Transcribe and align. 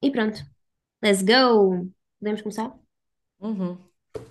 E 0.00 0.12
pronto, 0.12 0.38
let's 1.02 1.22
go! 1.22 1.88
Podemos 2.20 2.40
começar? 2.40 2.72
Uhum. 3.40 3.76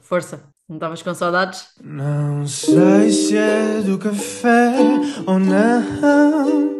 Força, 0.01 0.43
não 0.67 0.77
estavas 0.77 1.01
com 1.01 1.13
saudades? 1.13 1.67
Não 1.83 2.47
sei 2.47 3.11
se 3.11 3.35
é 3.37 3.81
do 3.81 3.97
café 3.97 4.73
ou 5.25 5.37
não. 5.37 6.77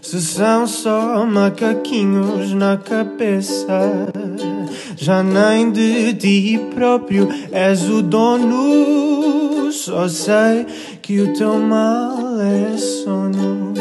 Se 0.00 0.22
são 0.22 0.66
só 0.66 1.26
macaquinhos 1.26 2.54
na 2.54 2.78
cabeça. 2.78 3.66
Já 4.96 5.22
nem 5.22 5.70
de 5.70 6.14
ti 6.14 6.58
próprio 6.74 7.28
és 7.52 7.90
o 7.90 8.00
dono. 8.00 9.70
Só 9.70 10.08
sei 10.08 10.64
que 11.02 11.20
o 11.20 11.34
teu 11.34 11.58
mal 11.58 12.40
é 12.40 12.74
sono. 12.78 13.74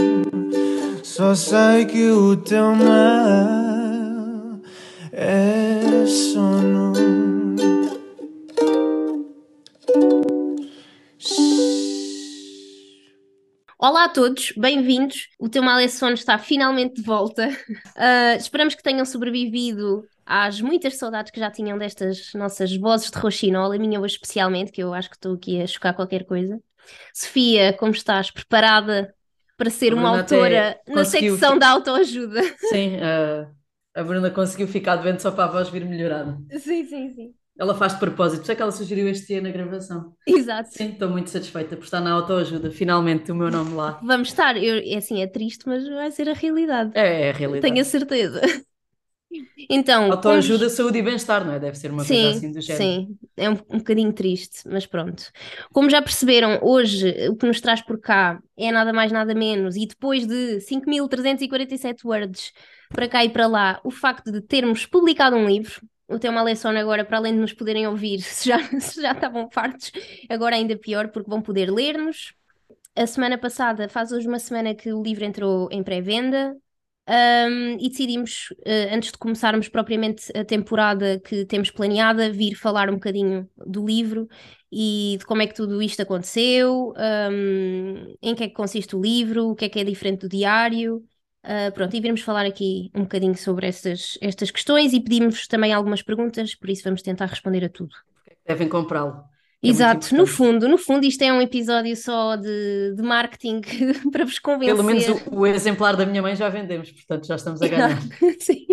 Só 1.01 1.33
sei 1.33 1.85
que 1.85 2.09
o 2.11 2.35
teu 2.35 2.75
mal 2.75 3.66
é 5.19 6.05
sono. 6.05 6.93
Olá 13.79 14.05
a 14.05 14.09
todos, 14.09 14.53
bem-vindos. 14.55 15.29
O 15.39 15.49
Teu 15.49 15.63
Mal 15.63 15.79
é 15.79 15.87
Sono 15.87 16.13
está 16.13 16.37
finalmente 16.37 16.97
de 16.97 17.01
volta. 17.01 17.49
Uh, 17.49 18.37
esperamos 18.37 18.75
que 18.75 18.83
tenham 18.83 19.05
sobrevivido 19.05 20.07
às 20.23 20.61
muitas 20.61 20.97
saudades 20.97 21.31
que 21.31 21.39
já 21.39 21.49
tinham 21.49 21.79
destas 21.79 22.31
nossas 22.35 22.75
vozes 22.77 23.09
de 23.09 23.17
roxinol, 23.17 23.71
a 23.71 23.77
minha 23.79 23.99
hoje 23.99 24.15
especialmente, 24.15 24.71
que 24.71 24.83
eu 24.83 24.93
acho 24.93 25.09
que 25.09 25.15
estou 25.15 25.33
aqui 25.33 25.59
a 25.59 25.65
chocar 25.65 25.95
qualquer 25.95 26.25
coisa. 26.25 26.59
Sofia, 27.11 27.73
como 27.73 27.91
estás? 27.91 28.29
Preparada 28.29 29.15
para 29.57 29.71
ser 29.71 29.95
uma 29.95 30.15
autora 30.15 30.79
na 30.87 31.03
secção 31.03 31.57
da 31.57 31.69
autoajuda? 31.69 32.41
Sim, 32.69 32.97
a, 32.97 33.49
a 33.97 34.03
Bruna 34.03 34.29
conseguiu 34.29 34.67
ficar 34.67 34.97
doente 34.97 35.21
só 35.21 35.31
para 35.31 35.45
a 35.45 35.47
voz 35.51 35.69
vir 35.69 35.83
melhorada. 35.85 36.37
Sim, 36.51 36.85
sim, 36.85 37.09
sim. 37.09 37.33
Ela 37.59 37.73
faz 37.73 37.93
de 37.93 37.99
propósito, 37.99 38.51
é 38.51 38.55
que 38.55 38.61
ela 38.61 38.71
sugeriu 38.71 39.07
este 39.09 39.27
dia 39.27 39.41
na 39.41 39.49
gravação. 39.49 40.13
Exato. 40.27 40.69
Sim, 40.71 40.89
estou 40.89 41.09
muito 41.09 41.31
satisfeita 41.31 41.75
por 41.75 41.85
estar 41.85 41.99
na 41.99 42.11
autoajuda, 42.11 42.69
finalmente 42.69 43.31
o 43.31 43.35
meu 43.35 43.49
nome 43.49 43.73
lá. 43.73 43.99
Vamos 44.03 44.27
estar, 44.27 44.55
eu, 44.55 44.75
é 44.85 44.97
assim, 44.97 45.23
é 45.23 45.27
triste, 45.27 45.67
mas 45.67 45.87
vai 45.89 46.11
ser 46.11 46.29
a 46.29 46.33
realidade. 46.33 46.91
É, 46.93 47.23
é 47.23 47.29
a 47.31 47.33
realidade. 47.33 47.71
Tenho 47.71 47.81
a 47.81 47.85
certeza. 47.85 48.41
Então, 49.69 50.11
Autoajuda, 50.11 50.69
saúde 50.69 50.99
e 50.99 51.01
bem-estar, 51.01 51.45
não 51.45 51.53
é? 51.53 51.59
Deve 51.59 51.77
ser 51.77 51.91
uma 51.91 52.05
coisa 52.05 52.13
Sim, 52.13 52.29
assim 52.29 52.51
do 52.51 52.61
género. 52.61 52.83
sim, 52.83 53.17
é 53.35 53.49
um, 53.49 53.53
um 53.53 53.77
bocadinho 53.79 54.13
triste, 54.13 54.61
mas 54.67 54.85
pronto. 54.85 55.23
Como 55.73 55.89
já 55.89 56.01
perceberam, 56.01 56.59
hoje 56.61 57.27
o 57.29 57.35
que 57.35 57.45
nos 57.45 57.59
traz 57.59 57.81
por 57.81 57.99
cá 57.99 58.39
é 58.55 58.71
nada 58.71 58.93
mais 58.93 59.11
nada 59.11 59.35
menos, 59.35 59.75
e 59.75 59.85
depois 59.85 60.25
de 60.25 60.61
5.347 60.61 62.05
words 62.05 62.53
para 62.89 63.07
cá 63.07 63.23
e 63.23 63.29
para 63.29 63.47
lá, 63.47 63.79
o 63.83 63.91
facto 63.91 64.31
de 64.31 64.41
termos 64.41 64.85
publicado 64.85 65.35
um 65.35 65.47
livro, 65.47 65.81
o 66.07 66.47
é 66.47 66.55
Sono 66.55 66.79
agora, 66.79 67.03
para 67.03 67.17
além 67.17 67.33
de 67.33 67.39
nos 67.39 67.53
poderem 67.53 67.85
ouvir, 67.85 68.19
se 68.21 68.49
já, 68.49 68.59
se 68.79 69.01
já 69.01 69.11
estavam 69.11 69.49
fartos, 69.51 69.91
agora 70.29 70.55
ainda 70.55 70.77
pior, 70.77 71.09
porque 71.09 71.29
vão 71.29 71.41
poder 71.41 71.69
ler-nos. 71.69 72.33
A 72.95 73.05
semana 73.05 73.37
passada, 73.37 73.89
faz 73.89 74.11
hoje 74.11 74.27
uma 74.27 74.39
semana 74.39 74.73
que 74.73 74.91
o 74.91 75.03
livro 75.03 75.25
entrou 75.25 75.69
em 75.71 75.83
pré-venda. 75.83 76.55
Um, 77.09 77.77
e 77.79 77.89
decidimos, 77.89 78.53
eh, 78.65 78.93
antes 78.93 79.13
de 79.13 79.17
começarmos 79.17 79.69
propriamente 79.69 80.29
a 80.37 80.43
temporada 80.43 81.17
que 81.21 81.45
temos 81.45 81.71
planeada, 81.71 82.29
vir 82.29 82.53
falar 82.55 82.89
um 82.89 82.95
bocadinho 82.95 83.49
do 83.55 83.85
livro 83.85 84.27
e 84.69 85.15
de 85.17 85.25
como 85.25 85.41
é 85.41 85.47
que 85.47 85.53
tudo 85.53 85.81
isto 85.81 86.01
aconteceu, 86.01 86.93
um, 87.31 88.13
em 88.21 88.35
que 88.35 88.43
é 88.43 88.47
que 88.49 88.53
consiste 88.53 88.93
o 88.93 89.01
livro, 89.01 89.51
o 89.51 89.55
que 89.55 89.65
é 89.65 89.69
que 89.69 89.79
é 89.79 89.85
diferente 89.85 90.21
do 90.21 90.29
diário. 90.29 91.01
Uh, 91.47 91.71
pronto, 91.73 91.95
e 91.95 92.01
virmos 92.01 92.21
falar 92.21 92.45
aqui 92.45 92.91
um 92.93 93.03
bocadinho 93.03 93.37
sobre 93.37 93.67
estas, 93.67 94.17
estas 94.21 94.51
questões 94.51 94.91
e 94.93 94.99
pedimos 94.99 95.47
também 95.47 95.71
algumas 95.71 96.01
perguntas, 96.01 96.53
por 96.53 96.69
isso 96.69 96.83
vamos 96.83 97.01
tentar 97.01 97.27
responder 97.27 97.63
a 97.63 97.69
tudo. 97.69 97.95
Devem 98.45 98.67
comprá-lo. 98.67 99.23
É 99.63 99.69
Exato, 99.69 100.13
no 100.15 100.27
fundo, 100.27 100.67
no 100.67 100.77
fundo 100.77 101.05
isto 101.05 101.21
é 101.23 101.31
um 101.33 101.41
episódio 101.41 101.95
só 101.95 102.35
de, 102.35 102.93
de 102.95 103.01
marketing 103.01 103.61
para 104.11 104.25
vos 104.25 104.39
convencer. 104.39 104.75
Pelo 104.75 104.83
menos 104.83 105.07
o, 105.07 105.39
o 105.39 105.47
exemplar 105.47 105.95
da 105.95 106.05
minha 106.05 106.21
mãe 106.21 106.35
já 106.35 106.49
vendemos, 106.49 106.91
portanto 106.91 107.25
já 107.25 107.35
estamos 107.35 107.61
a 107.61 107.67
ganhar. 107.67 107.97
Sim. 108.39 108.65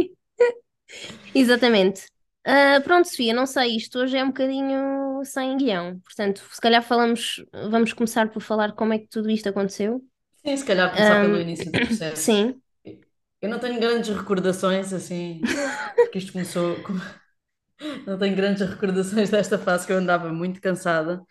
Exatamente. 1.35 2.07
Ah, 2.47 2.81
pronto, 2.85 3.09
Sofia, 3.09 3.33
não 3.33 3.47
sei, 3.47 3.77
isto 3.77 3.99
hoje 3.99 4.17
é 4.19 4.23
um 4.23 4.29
bocadinho 4.29 5.25
sem 5.25 5.57
guião, 5.57 5.99
portanto, 6.01 6.43
se 6.51 6.61
calhar 6.61 6.83
falamos, 6.83 7.43
vamos 7.71 7.93
começar 7.95 8.31
por 8.31 8.41
falar 8.43 8.73
como 8.75 8.93
é 8.93 8.99
que 8.99 9.09
tudo 9.09 9.31
isto 9.31 9.49
aconteceu. 9.49 10.03
Sim, 10.45 10.57
se 10.57 10.65
calhar 10.65 10.93
começar 10.93 11.21
pelo 11.21 11.37
Um, 11.37 11.41
início 11.41 11.73
do 11.73 11.81
processo. 11.81 12.23
Sim, 12.23 12.61
Eu 13.45 13.51
não 13.51 13.59
tenho 13.61 13.79
grandes 13.81 14.09
recordações, 14.17 14.93
assim, 14.93 15.43
porque 16.03 16.19
isto 16.19 16.33
começou. 16.33 16.83
com- 16.83 16.95
Não 18.07 18.19
tenho 18.19 18.37
grandes 18.37 18.63
recordações 18.69 19.31
desta 19.31 19.59
fase 19.59 19.87
que 19.87 19.93
eu 19.93 19.99
andava 19.99 20.33
muito 20.33 20.61
cansada, 20.61 21.23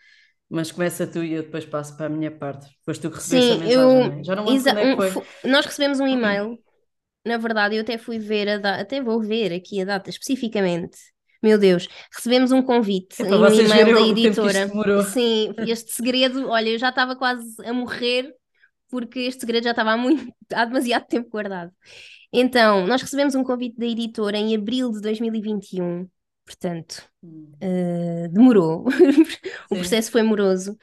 mas 0.50 0.72
começa 0.72 1.06
tu 1.06 1.22
e 1.24 1.32
eu 1.34 1.42
depois 1.44 1.64
passo 1.66 1.96
para 1.96 2.06
a 2.06 2.08
minha 2.10 2.30
parte. 2.30 2.68
Depois 2.80 2.98
tu 2.98 3.10
que 3.10 3.16
recebeste 3.16 3.52
a 3.52 3.56
sim, 3.56 3.58
mensagem, 3.58 4.02
eu, 4.02 4.20
é? 4.20 4.24
Já 4.24 4.36
não 4.36 4.46
lembro 4.48 4.64
exa- 4.64 4.76
é 4.78 4.86
que 4.86 4.96
um, 4.96 4.96
nós 5.44 5.66
recebemos 5.66 6.00
um 6.00 6.06
e-mail, 6.06 6.58
na 7.26 7.38
verdade, 7.38 7.76
eu 7.76 7.82
até 7.82 7.98
fui 7.98 8.18
ver 8.18 8.48
a 8.48 8.58
data, 8.58 8.82
até 8.82 9.02
vou 9.02 9.22
ver 9.22 9.52
aqui 9.54 9.82
a 9.82 9.84
data 9.84 10.10
especificamente. 10.10 10.98
Meu 11.42 11.58
Deus, 11.58 11.88
recebemos 12.14 12.52
um 12.52 12.62
convite 12.62 13.22
É 13.22 13.26
em 13.26 13.46
um 13.46 13.52
e-mail 13.52 13.92
da 13.92 14.00
editora. 14.02 14.78
Sim, 14.96 15.54
este 15.58 15.92
segredo, 15.92 16.48
olha, 16.50 16.70
eu 16.70 16.78
já 16.78 16.90
estava 16.90 17.16
quase 17.16 17.56
a 17.66 17.72
morrer 17.72 18.34
porque 18.94 19.18
este 19.20 19.40
segredo 19.40 19.64
já 19.64 19.70
estava 19.70 19.90
há 19.92 19.96
muito, 19.96 20.32
há 20.54 20.64
demasiado 20.64 21.04
tempo 21.08 21.28
guardado. 21.28 21.72
Então, 22.32 22.86
nós 22.86 23.02
recebemos 23.02 23.34
um 23.34 23.42
convite 23.42 23.76
da 23.76 23.86
editora 23.86 24.36
em 24.38 24.54
abril 24.54 24.92
de 24.92 25.00
2021, 25.00 26.08
portanto, 26.46 27.02
Hum, 27.24 27.52
eh, 27.60 28.28
demorou. 28.30 28.84
O 29.70 29.74
processo 29.76 30.12
foi 30.12 30.22
moroso. 30.22 30.78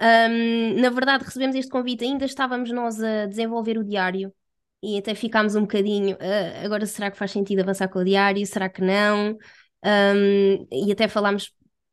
Ahm, 0.00 0.80
na 0.80 0.90
verdade, 0.90 1.24
recebemos 1.24 1.54
este 1.56 1.70
convite, 1.70 2.04
ainda 2.04 2.24
estávamos 2.24 2.70
nós 2.72 3.00
a 3.02 3.26
desenvolver 3.26 3.78
o 3.78 3.84
diário 3.84 4.34
e 4.82 4.98
até 4.98 5.14
ficámos 5.14 5.54
um 5.54 5.62
bocadinho. 5.62 6.16
"Ah, 6.20 6.64
agora, 6.64 6.86
será 6.86 7.10
que 7.10 7.16
faz 7.18 7.30
sentido 7.30 7.60
avançar 7.60 7.88
com 7.88 8.00
o 8.00 8.04
diário? 8.04 8.44
Será 8.46 8.68
que 8.68 8.82
não? 8.82 9.38
Ahm, 9.84 10.66
e 10.72 10.90
até 10.92 11.08
falámos 11.08 11.52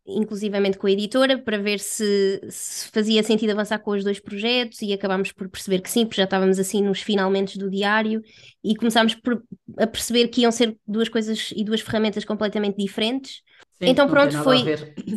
inclusivamente 0.09 0.77
com 0.77 0.87
a 0.87 0.91
editora 0.91 1.37
para 1.37 1.57
ver 1.57 1.79
se, 1.79 2.41
se 2.49 2.89
fazia 2.89 3.23
sentido 3.23 3.51
avançar 3.51 3.79
com 3.79 3.91
os 3.91 4.03
dois 4.03 4.19
projetos 4.19 4.81
e 4.81 4.93
acabámos 4.93 5.31
por 5.31 5.49
perceber 5.49 5.81
que 5.81 5.89
sim, 5.89 6.05
porque 6.05 6.17
já 6.21 6.25
estávamos 6.25 6.59
assim 6.59 6.81
nos 6.83 7.01
finalmente 7.01 7.57
do 7.57 7.69
diário 7.69 8.21
e 8.63 8.75
começámos 8.75 9.15
por- 9.15 9.43
a 9.77 9.87
perceber 9.87 10.27
que 10.29 10.41
iam 10.41 10.51
ser 10.51 10.77
duas 10.87 11.09
coisas 11.09 11.51
e 11.55 11.63
duas 11.63 11.81
ferramentas 11.81 12.25
completamente 12.25 12.77
diferentes. 12.77 13.41
Sim, 13.81 13.87
Então 13.89 14.07
pronto, 14.09 14.35
foi, 14.43 14.63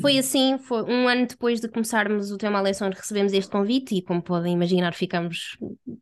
foi 0.00 0.18
assim, 0.18 0.58
foi 0.58 0.82
um 0.84 1.08
ano 1.08 1.26
depois 1.26 1.60
de 1.60 1.68
começarmos 1.68 2.30
o 2.30 2.38
tema 2.38 2.60
Lesson, 2.60 2.90
recebemos 2.90 3.32
este 3.32 3.50
convite 3.50 3.94
e 3.96 4.02
como 4.02 4.22
podem 4.22 4.52
imaginar 4.54 4.94
ficámos 4.94 5.56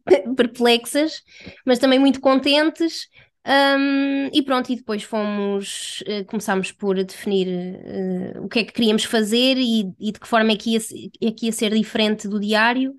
perplexas, 0.36 1.22
mas 1.64 1.78
também 1.78 1.98
muito 1.98 2.20
contentes. 2.20 3.08
Hum, 3.46 4.28
e 4.34 4.42
pronto, 4.42 4.70
e 4.70 4.76
depois 4.76 5.02
fomos, 5.02 6.02
eh, 6.06 6.24
começámos 6.24 6.72
por 6.72 6.94
definir 7.02 7.48
eh, 7.48 8.38
o 8.38 8.48
que 8.48 8.58
é 8.60 8.64
que 8.64 8.72
queríamos 8.72 9.04
fazer 9.04 9.56
e, 9.56 9.92
e 9.98 10.12
de 10.12 10.20
que 10.20 10.28
forma 10.28 10.52
é 10.52 10.56
que, 10.56 10.70
ia, 10.74 10.78
é 11.22 11.32
que 11.32 11.46
ia 11.46 11.52
ser 11.52 11.72
diferente 11.74 12.28
do 12.28 12.38
diário. 12.38 12.94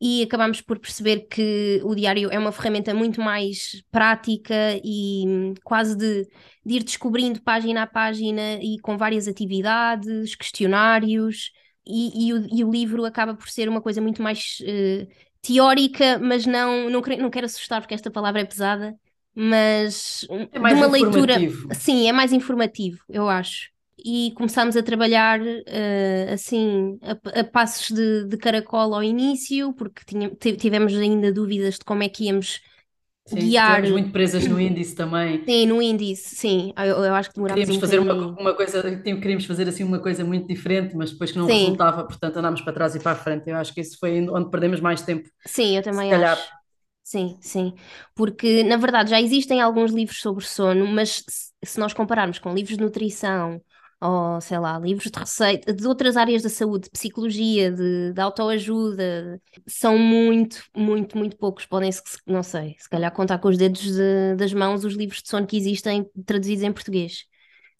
E 0.00 0.22
acabámos 0.24 0.60
por 0.62 0.78
perceber 0.80 1.28
que 1.28 1.80
o 1.84 1.94
diário 1.94 2.30
é 2.32 2.38
uma 2.38 2.52
ferramenta 2.52 2.94
muito 2.94 3.20
mais 3.20 3.82
prática 3.90 4.54
e 4.84 5.24
hum, 5.28 5.54
quase 5.64 5.96
de, 5.96 6.24
de 6.64 6.74
ir 6.76 6.84
descobrindo 6.84 7.42
página 7.42 7.82
a 7.84 7.86
página 7.86 8.54
e 8.62 8.78
com 8.80 8.98
várias 8.98 9.28
atividades, 9.28 10.34
questionários, 10.36 11.52
e, 11.86 12.28
e 12.28 12.32
o, 12.34 12.46
e 12.58 12.64
o 12.64 12.70
livro 12.70 13.04
acaba 13.04 13.34
por 13.34 13.48
ser 13.50 13.68
uma 13.68 13.80
coisa 13.82 14.00
muito 14.00 14.22
mais 14.22 14.58
eh, 14.64 15.08
teórica, 15.42 16.18
mas 16.18 16.46
não, 16.46 16.90
não, 16.90 17.00
não 17.02 17.30
quero 17.30 17.46
assustar 17.46 17.80
porque 17.80 17.94
esta 17.94 18.10
palavra 18.10 18.40
é 18.42 18.44
pesada, 18.44 18.94
mas 19.34 20.26
É 20.52 20.58
mais 20.58 20.76
uma 20.76 20.86
leitura. 20.86 21.46
Sim, 21.74 22.08
é 22.08 22.12
mais 22.12 22.32
informativo, 22.32 22.98
eu 23.08 23.28
acho. 23.28 23.70
E 24.02 24.32
começámos 24.34 24.76
a 24.76 24.82
trabalhar 24.82 25.40
eh, 25.66 26.32
assim, 26.32 26.98
a, 27.02 27.40
a 27.40 27.44
passos 27.44 27.90
de, 27.94 28.24
de 28.26 28.36
caracol 28.38 28.94
ao 28.94 29.02
início, 29.02 29.72
porque 29.74 30.02
tinha- 30.06 30.30
ti- 30.36 30.56
tivemos 30.56 30.94
ainda 30.96 31.32
dúvidas 31.32 31.74
de 31.78 31.84
como 31.84 32.02
é 32.02 32.08
que 32.08 32.24
íamos 32.24 32.60
Sim, 33.26 33.48
guiar. 33.50 33.82
estivemos 33.88 33.90
muito 33.90 34.12
presas 34.12 34.46
no 34.46 34.60
índice 34.60 34.94
também. 34.94 35.48
Sim, 35.48 35.66
no 35.66 35.82
índice, 35.82 36.34
sim. 36.36 36.72
Eu, 36.76 37.04
eu 37.04 37.14
acho 37.14 37.28
que 37.30 37.34
demorámos 37.36 37.68
Queríamos 37.68 37.76
um 37.76 37.78
fazer 37.78 37.98
uma, 37.98 38.14
uma 38.38 38.54
coisa, 38.54 38.80
tem- 39.02 39.18
queríamos 39.20 39.44
fazer 39.44 39.68
assim 39.68 39.82
uma 39.82 39.98
coisa 40.00 40.24
muito 40.24 40.46
diferente, 40.46 40.94
mas 40.96 41.10
depois 41.10 41.32
que 41.32 41.38
não 41.38 41.48
Sim, 41.48 41.50
resultava, 41.50 42.06
portanto 42.06 42.36
andámos 42.36 42.60
para 42.62 42.72
trás 42.72 42.94
e 42.94 43.00
para 43.00 43.12
a 43.12 43.16
frente. 43.16 43.50
Eu 43.50 43.56
acho 43.56 43.74
que 43.74 43.80
isso 43.80 43.98
foi 43.98 44.20
onde 44.28 44.50
perdemos 44.50 44.80
mais 44.80 45.02
tempo, 45.02 45.28
sim, 45.46 45.76
eu 45.76 45.82
se 45.90 46.06
também 46.06 46.08
calhar. 46.08 46.38
Sim, 47.10 47.36
sim. 47.40 47.74
Porque, 48.14 48.62
na 48.62 48.76
verdade, 48.76 49.10
já 49.10 49.20
existem 49.20 49.60
alguns 49.60 49.90
livros 49.90 50.20
sobre 50.20 50.44
sono, 50.44 50.86
mas 50.86 51.24
se, 51.28 51.52
se 51.64 51.80
nós 51.80 51.92
compararmos 51.92 52.38
com 52.38 52.54
livros 52.54 52.76
de 52.76 52.84
nutrição 52.84 53.60
ou 54.00 54.40
sei 54.40 54.58
lá, 54.58 54.78
livros 54.78 55.10
de 55.10 55.18
receita, 55.18 55.74
de 55.74 55.86
outras 55.86 56.16
áreas 56.16 56.42
da 56.42 56.48
saúde, 56.48 56.84
de 56.84 56.90
psicologia, 56.90 57.70
de, 57.70 58.12
de 58.14 58.20
autoajuda, 58.20 59.42
são 59.66 59.98
muito, 59.98 60.62
muito, 60.74 61.18
muito 61.18 61.36
poucos. 61.36 61.66
Podem-se, 61.66 62.00
não 62.26 62.42
sei, 62.44 62.76
se 62.78 62.88
calhar 62.88 63.12
contar 63.12 63.38
com 63.38 63.48
os 63.48 63.58
dedos 63.58 63.82
de, 63.82 64.36
das 64.36 64.52
mãos 64.54 64.84
os 64.84 64.94
livros 64.94 65.20
de 65.22 65.28
sono 65.28 65.46
que 65.46 65.56
existem 65.56 66.08
traduzidos 66.24 66.62
em 66.62 66.72
português. 66.72 67.24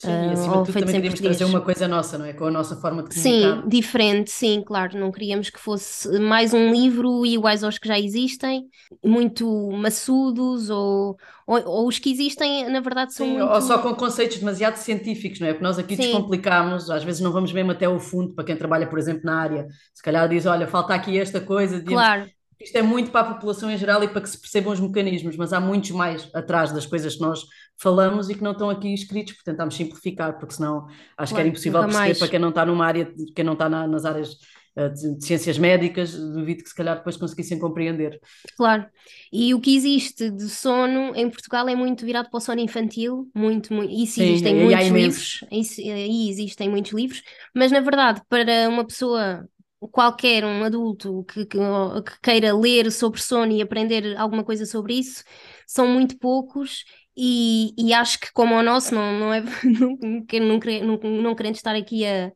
Sim, 0.00 0.22
e 0.28 0.32
Ah, 0.32 0.34
acima 0.34 0.58
ou 0.58 0.62
de 0.62 0.64
tudo 0.64 0.78
também 0.78 0.94
queríamos 0.96 1.20
trazer 1.20 1.44
uma 1.44 1.60
coisa 1.62 1.86
nossa, 1.86 2.18
não 2.18 2.24
é? 2.26 2.32
Com 2.32 2.46
a 2.46 2.50
nossa 2.50 2.76
forma 2.76 3.02
de 3.04 3.10
comunicar. 3.10 3.56
Sim, 3.56 3.68
diferente, 3.68 4.30
sim, 4.30 4.62
claro. 4.64 4.96
Não 4.98 5.10
queríamos 5.10 5.50
que 5.50 5.58
fosse 5.58 6.08
mais 6.20 6.54
um 6.54 6.72
livro 6.72 7.26
iguais 7.26 7.64
aos 7.64 7.76
que 7.78 7.88
já 7.88 7.98
existem, 7.98 8.68
muito 9.04 9.46
maçudos, 9.72 10.70
ou, 10.70 11.16
ou, 11.46 11.58
ou 11.66 11.88
os 11.88 11.98
que 11.98 12.10
existem, 12.12 12.68
na 12.70 12.80
verdade, 12.80 13.12
são 13.12 13.26
Sim, 13.26 13.32
muito. 13.32 13.52
ou 13.54 13.60
só 13.60 13.78
com 13.82 13.92
conceitos 13.94 14.38
demasiado 14.38 14.76
científicos, 14.76 15.40
não 15.40 15.48
é? 15.48 15.52
Porque 15.52 15.64
nós 15.64 15.78
aqui 15.78 15.96
Sim. 15.96 15.96
descomplicamos, 15.96 16.88
às 16.90 17.02
vezes 17.02 17.20
não 17.20 17.32
vamos 17.32 17.52
mesmo 17.52 17.72
até 17.72 17.86
ao 17.86 17.98
fundo, 17.98 18.34
para 18.34 18.44
quem 18.44 18.56
trabalha, 18.56 18.86
por 18.88 18.98
exemplo, 18.98 19.22
na 19.24 19.40
área. 19.40 19.66
Se 19.92 20.02
calhar 20.02 20.28
diz, 20.28 20.46
olha, 20.46 20.66
falta 20.68 20.94
aqui 20.94 21.18
esta 21.18 21.40
coisa, 21.40 21.78
devíamos- 21.80 22.06
Claro, 22.06 22.30
isto 22.60 22.76
é 22.76 22.82
muito 22.82 23.10
para 23.10 23.28
a 23.28 23.34
população 23.34 23.70
em 23.70 23.76
geral 23.76 24.04
e 24.04 24.08
para 24.08 24.20
que 24.20 24.28
se 24.30 24.38
percebam 24.40 24.72
os 24.72 24.80
mecanismos, 24.80 25.36
mas 25.36 25.52
há 25.52 25.60
muitos 25.60 25.90
mais 25.90 26.30
atrás 26.34 26.72
das 26.72 26.86
coisas 26.86 27.14
que 27.16 27.20
nós 27.22 27.40
falamos 27.80 28.28
e 28.30 28.34
que 28.34 28.42
não 28.42 28.52
estão 28.52 28.70
aqui 28.70 28.92
escritos, 28.94 29.34
porque 29.34 29.50
tentámos 29.50 29.74
simplificar, 29.76 30.38
porque 30.38 30.54
senão 30.54 30.86
acho 31.16 31.34
que 31.34 31.40
era 31.40 31.48
impossível 31.48 31.84
perceber 31.84 32.14
mais. 32.14 32.18
para 32.18 32.28
quem 32.28 32.38
não 32.38 32.50
está 32.50 32.64
numa 32.66 32.86
área, 32.86 33.12
quem 33.34 33.44
não 33.44 33.54
está 33.54 33.68
na- 33.68 33.86
nas 33.86 34.04
áreas 34.04 34.36
eh, 34.76 34.88
de, 34.88 35.24
ciências 35.24 35.58
médicas, 35.58 36.12
duvido 36.14 36.62
que 36.62 36.68
se 36.68 36.74
calhar 36.74 36.96
depois 36.96 37.16
conseguissem 37.16 37.58
compreender. 37.58 38.20
claro. 38.56 38.86
E 39.32 39.54
o 39.54 39.60
que 39.60 39.74
existe 39.76 40.30
de 40.30 40.48
sono 40.48 41.14
em 41.16 41.30
Portugal 41.30 41.68
é 41.68 41.74
muito 41.74 42.04
virado 42.04 42.30
para 42.30 42.38
o 42.38 42.40
sono 42.40 42.60
infantil, 42.60 43.30
muito, 43.34 43.72
muito. 43.72 43.92
Isso 43.92 44.18
Sim, 44.18 44.20
existem 44.20 44.54
muitos 44.54 44.88
livros, 44.90 45.40
isso, 45.50 45.80
aí 45.80 46.28
existem 46.30 46.68
muitos 46.68 46.92
livros, 46.92 47.22
mas 47.54 47.72
na 47.72 47.80
verdade, 47.80 48.22
para 48.28 48.68
uma 48.68 48.86
pessoa. 48.86 49.48
Qualquer 49.92 50.44
um 50.44 50.62
adulto 50.62 51.24
que, 51.24 51.46
que, 51.46 51.58
que 51.58 52.20
queira 52.22 52.54
ler 52.56 52.92
sobre 52.92 53.20
sono 53.20 53.52
e 53.52 53.62
aprender 53.62 54.16
alguma 54.18 54.44
coisa 54.44 54.66
sobre 54.66 54.94
isso, 54.94 55.24
são 55.66 55.86
muito 55.88 56.18
poucos 56.18 56.84
e, 57.16 57.74
e 57.78 57.92
acho 57.94 58.20
que 58.20 58.30
como 58.32 58.54
o 58.54 58.62
nosso 58.62 58.94
não, 58.94 59.18
não 59.18 59.32
é 59.34 59.40
não, 59.64 59.96
não, 59.98 60.98
não, 60.98 61.22
não, 61.22 61.34
querendo 61.34 61.54
estar 61.56 61.74
aqui 61.74 62.04
a, 62.06 62.30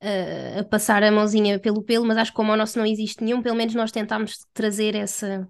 a, 0.00 0.60
a 0.60 0.64
passar 0.64 1.02
a 1.02 1.12
mãozinha 1.12 1.58
pelo 1.60 1.82
pelo, 1.82 2.06
mas 2.06 2.18
acho 2.18 2.30
que 2.32 2.36
como 2.36 2.52
o 2.52 2.56
nosso 2.56 2.78
não 2.78 2.86
existe 2.86 3.22
nenhum, 3.24 3.42
pelo 3.42 3.56
menos 3.56 3.74
nós 3.74 3.92
tentámos 3.92 4.46
trazer 4.54 4.94
essa 4.94 5.48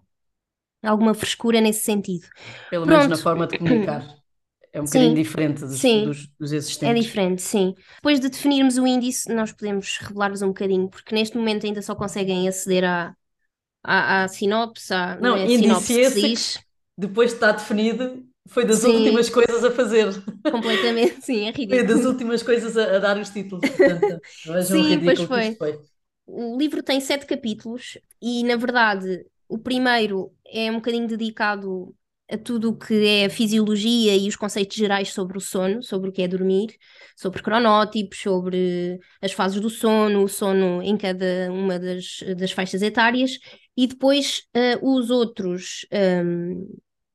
alguma 0.83 1.15
frescura 1.15 1.61
nesse 1.61 1.83
sentido. 1.85 2.27
Pelo 2.71 2.87
menos 2.87 3.07
na 3.09 3.17
Pronto. 3.17 3.25
forma 3.25 3.47
de 3.47 3.55
comunicar. 3.55 4.03
É 4.73 4.81
um 4.81 4.85
Sim, 4.85 4.85
bocadinho 4.87 5.15
diferente 5.15 5.61
dos, 5.67 5.91
sim. 5.91 6.17
dos, 6.17 6.29
dos 6.39 6.53
É 6.83 6.93
existentes. 6.93 6.95
diferente, 6.95 7.43
sim. 7.43 7.75
Depois 7.97 8.21
de 8.21 8.29
definirmos 8.31 8.79
o 8.79 8.87
índice, 8.87 9.33
nós 9.35 9.53
podemos 9.53 9.99
revelar-vos 9.99 10.43
um 10.43 10.49
bocadinho, 10.49 10.89
porque 10.91 11.15
neste 11.15 11.37
momento 11.39 11.67
ainda 11.67 11.83
só 11.83 11.95
conseguem 11.97 12.49
aceder 12.49 12.85
à, 12.85 13.17
à, 13.85 14.25
à 14.25 14.29
sinopse, 14.29 14.93
à, 14.95 15.19
Não, 15.19 15.37
é 15.37 15.47
índice 15.47 15.93
que 15.93 16.05
se 16.05 16.15
que- 16.29 16.35
diz, 16.35 16.59
Depois 16.99 17.31
de 17.31 17.37
estar 17.37 17.53
definido, 17.53 18.25
foi 18.49 18.65
das 18.67 18.85
Sim. 18.85 18.85
últimas 18.85 19.31
coisas 19.31 19.65
a 19.65 19.71
fazer. 19.71 20.09
completamente, 20.51 21.23
sim, 21.25 21.47
é 21.49 21.51
Foi 21.69 21.83
ridículo. 21.83 21.85
das 21.85 22.05
últimas 22.05 22.43
coisas 22.43 22.77
a, 22.77 22.97
a 22.97 22.99
dar 22.99 23.19
os 23.19 23.31
títulos. 23.31 23.69
Portanto, 23.69 24.21
Sim, 24.61 25.01
ridículo 25.01 25.29
pois 25.29 25.29
isto 25.37 25.57
foi. 25.59 25.81
O 26.27 26.59
livro 26.59 26.83
tem 26.83 27.01
sete 27.01 27.27
capítulos 27.27 27.99
e, 28.23 28.45
na 28.45 28.57
verdade, 28.57 29.27
o 29.49 29.59
primeiro 29.59 30.35
é 30.47 30.71
um 30.71 30.77
bocadinho 30.77 31.09
dedicado 31.09 31.97
a 32.31 32.39
tudo 32.39 32.71
o 32.71 32.77
que 32.77 33.07
é 33.07 33.25
a 33.27 33.31
fisiologia 33.31 34.17
e 34.17 34.29
os 34.29 34.37
conceitos 34.37 34.77
gerais 34.77 35.13
sobre 35.13 35.37
o 35.37 35.41
sono, 35.41 35.83
sobre 35.83 36.11
o 36.11 36.13
que 36.13 36.23
é 36.23 36.29
dormir, 36.29 36.77
sobre 37.17 37.43
cronótipos, 37.43 38.19
sobre 38.21 38.99
as 39.21 39.33
fases 39.33 39.61
do 39.61 39.69
sono, 39.69 40.23
o 40.23 40.29
sono 40.29 40.83
em 40.83 40.97
cada 40.97 41.51
uma 41.51 41.79
das, 41.79 42.21
das 42.37 42.53
faixas 42.53 42.83
etárias, 42.83 43.39
e 43.77 43.87
depois 43.87 44.45
eh, 44.55 44.79
os 44.83 45.11
outros 45.11 45.87
ehm, 45.91 46.67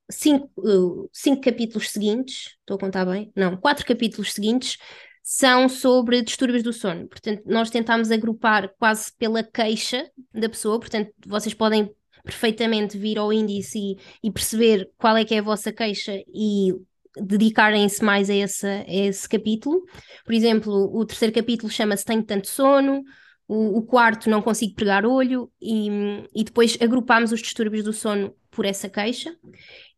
cinco, 0.09 0.51
eh, 0.65 1.09
cinco 1.13 1.41
capítulos 1.41 1.89
seguintes, 1.89 2.55
estou 2.59 2.75
a 2.75 2.79
contar 2.79 3.05
bem? 3.05 3.31
Não, 3.35 3.57
quatro 3.57 3.85
capítulos 3.85 4.33
seguintes 4.33 4.77
são 5.23 5.67
sobre 5.67 6.21
distúrbios 6.21 6.61
do 6.61 6.71
sono. 6.71 7.07
Portanto, 7.07 7.41
nós 7.45 7.69
tentámos 7.71 8.11
agrupar 8.11 8.71
quase 8.77 9.11
pela 9.17 9.43
queixa 9.43 10.07
da 10.33 10.47
pessoa, 10.47 10.79
portanto, 10.79 11.11
vocês 11.25 11.53
podem 11.53 11.91
perfeitamente 12.25 12.97
vir 12.97 13.17
ao 13.17 13.31
índice 13.31 13.77
e, 13.79 13.97
e 14.23 14.31
perceber 14.31 14.89
qual 14.97 15.15
é 15.15 15.23
que 15.23 15.35
é 15.35 15.39
a 15.39 15.43
vossa 15.43 15.71
queixa 15.71 16.21
e 16.33 16.73
dedicarem-se 17.15 18.03
mais 18.03 18.29
a 18.29 18.35
esse, 18.35 18.67
a 18.67 18.85
esse 18.87 19.29
capítulo. 19.29 19.83
Por 20.25 20.33
exemplo, 20.33 20.73
o 20.93 21.05
terceiro 21.05 21.33
capítulo 21.33 21.71
chama-se 21.71 22.03
Tenho 22.03 22.23
Tanto 22.23 22.47
Sono, 22.49 23.03
o, 23.47 23.77
o 23.77 23.83
quarto 23.83 24.29
Não 24.29 24.41
Consigo 24.41 24.75
Pregar 24.75 25.05
Olho, 25.05 25.49
e, 25.61 25.87
e 26.33 26.43
depois 26.43 26.77
agrupámos 26.81 27.31
os 27.31 27.41
distúrbios 27.41 27.83
do 27.83 27.93
sono 27.93 28.35
por 28.51 28.65
essa 28.65 28.89
queixa. 28.89 29.35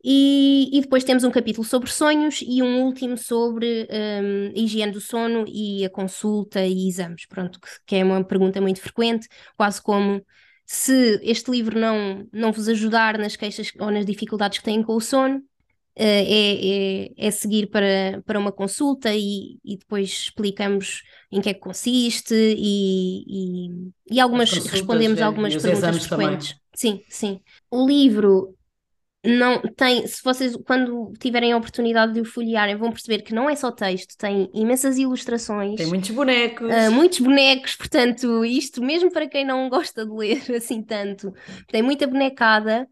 E, 0.04 0.70
e 0.76 0.80
depois 0.80 1.02
temos 1.02 1.24
um 1.24 1.30
capítulo 1.30 1.66
sobre 1.66 1.90
sonhos 1.90 2.40
e 2.46 2.62
um 2.62 2.84
último 2.84 3.16
sobre 3.16 3.88
a 3.90 4.58
higiene 4.58 4.92
do 4.92 5.00
sono 5.00 5.44
e 5.48 5.84
a 5.84 5.90
consulta 5.90 6.64
e 6.64 6.88
exames. 6.88 7.26
Pronto, 7.26 7.60
que, 7.60 7.68
que 7.86 7.96
é 7.96 8.04
uma 8.04 8.22
pergunta 8.22 8.60
muito 8.60 8.80
frequente, 8.80 9.28
quase 9.56 9.82
como 9.82 10.24
se 10.70 11.18
este 11.22 11.50
livro 11.50 11.78
não, 11.80 12.28
não 12.30 12.52
vos 12.52 12.68
ajudar 12.68 13.16
nas 13.16 13.34
queixas 13.36 13.72
ou 13.80 13.90
nas 13.90 14.04
dificuldades 14.04 14.58
que 14.58 14.64
têm 14.64 14.82
com 14.82 14.94
o 14.94 15.00
sono, 15.00 15.42
eh, 15.96 16.24
é, 16.24 17.06
é, 17.06 17.26
é 17.26 17.30
seguir 17.30 17.68
para, 17.68 18.22
para 18.26 18.38
uma 18.38 18.52
consulta 18.52 19.14
e, 19.14 19.58
e 19.64 19.78
depois 19.78 20.10
explicamos 20.10 21.04
em 21.32 21.40
que 21.40 21.48
é 21.48 21.54
que 21.54 21.60
consiste 21.60 22.34
e, 22.34 23.24
e, 23.26 23.90
e 24.12 24.20
algumas, 24.20 24.50
respondemos 24.50 25.22
algumas 25.22 25.54
perguntas 25.54 25.78
exames 25.78 26.06
também. 26.06 26.26
frequentes. 26.26 26.56
Sim, 26.74 27.02
sim. 27.08 27.40
O 27.70 27.86
livro 27.86 28.54
não 29.28 29.60
tem, 29.60 30.06
se 30.06 30.22
vocês 30.24 30.56
quando 30.64 31.12
tiverem 31.18 31.52
a 31.52 31.56
oportunidade 31.56 32.14
de 32.14 32.20
o 32.20 32.24
folhearem, 32.24 32.76
vão 32.76 32.90
perceber 32.90 33.22
que 33.22 33.34
não 33.34 33.48
é 33.48 33.54
só 33.54 33.70
texto, 33.70 34.16
tem 34.16 34.50
imensas 34.54 34.96
ilustrações. 34.96 35.76
Tem 35.76 35.86
muitos 35.86 36.10
bonecos. 36.10 36.66
Uh, 36.66 36.90
muitos 36.90 37.20
bonecos, 37.20 37.76
portanto, 37.76 38.44
isto 38.44 38.82
mesmo 38.82 39.10
para 39.12 39.28
quem 39.28 39.44
não 39.44 39.68
gosta 39.70 40.06
de 40.06 40.12
ler 40.12 40.42
assim 40.56 40.82
tanto, 40.82 41.32
tem 41.66 41.82
muita 41.82 42.06
bonecada. 42.06 42.88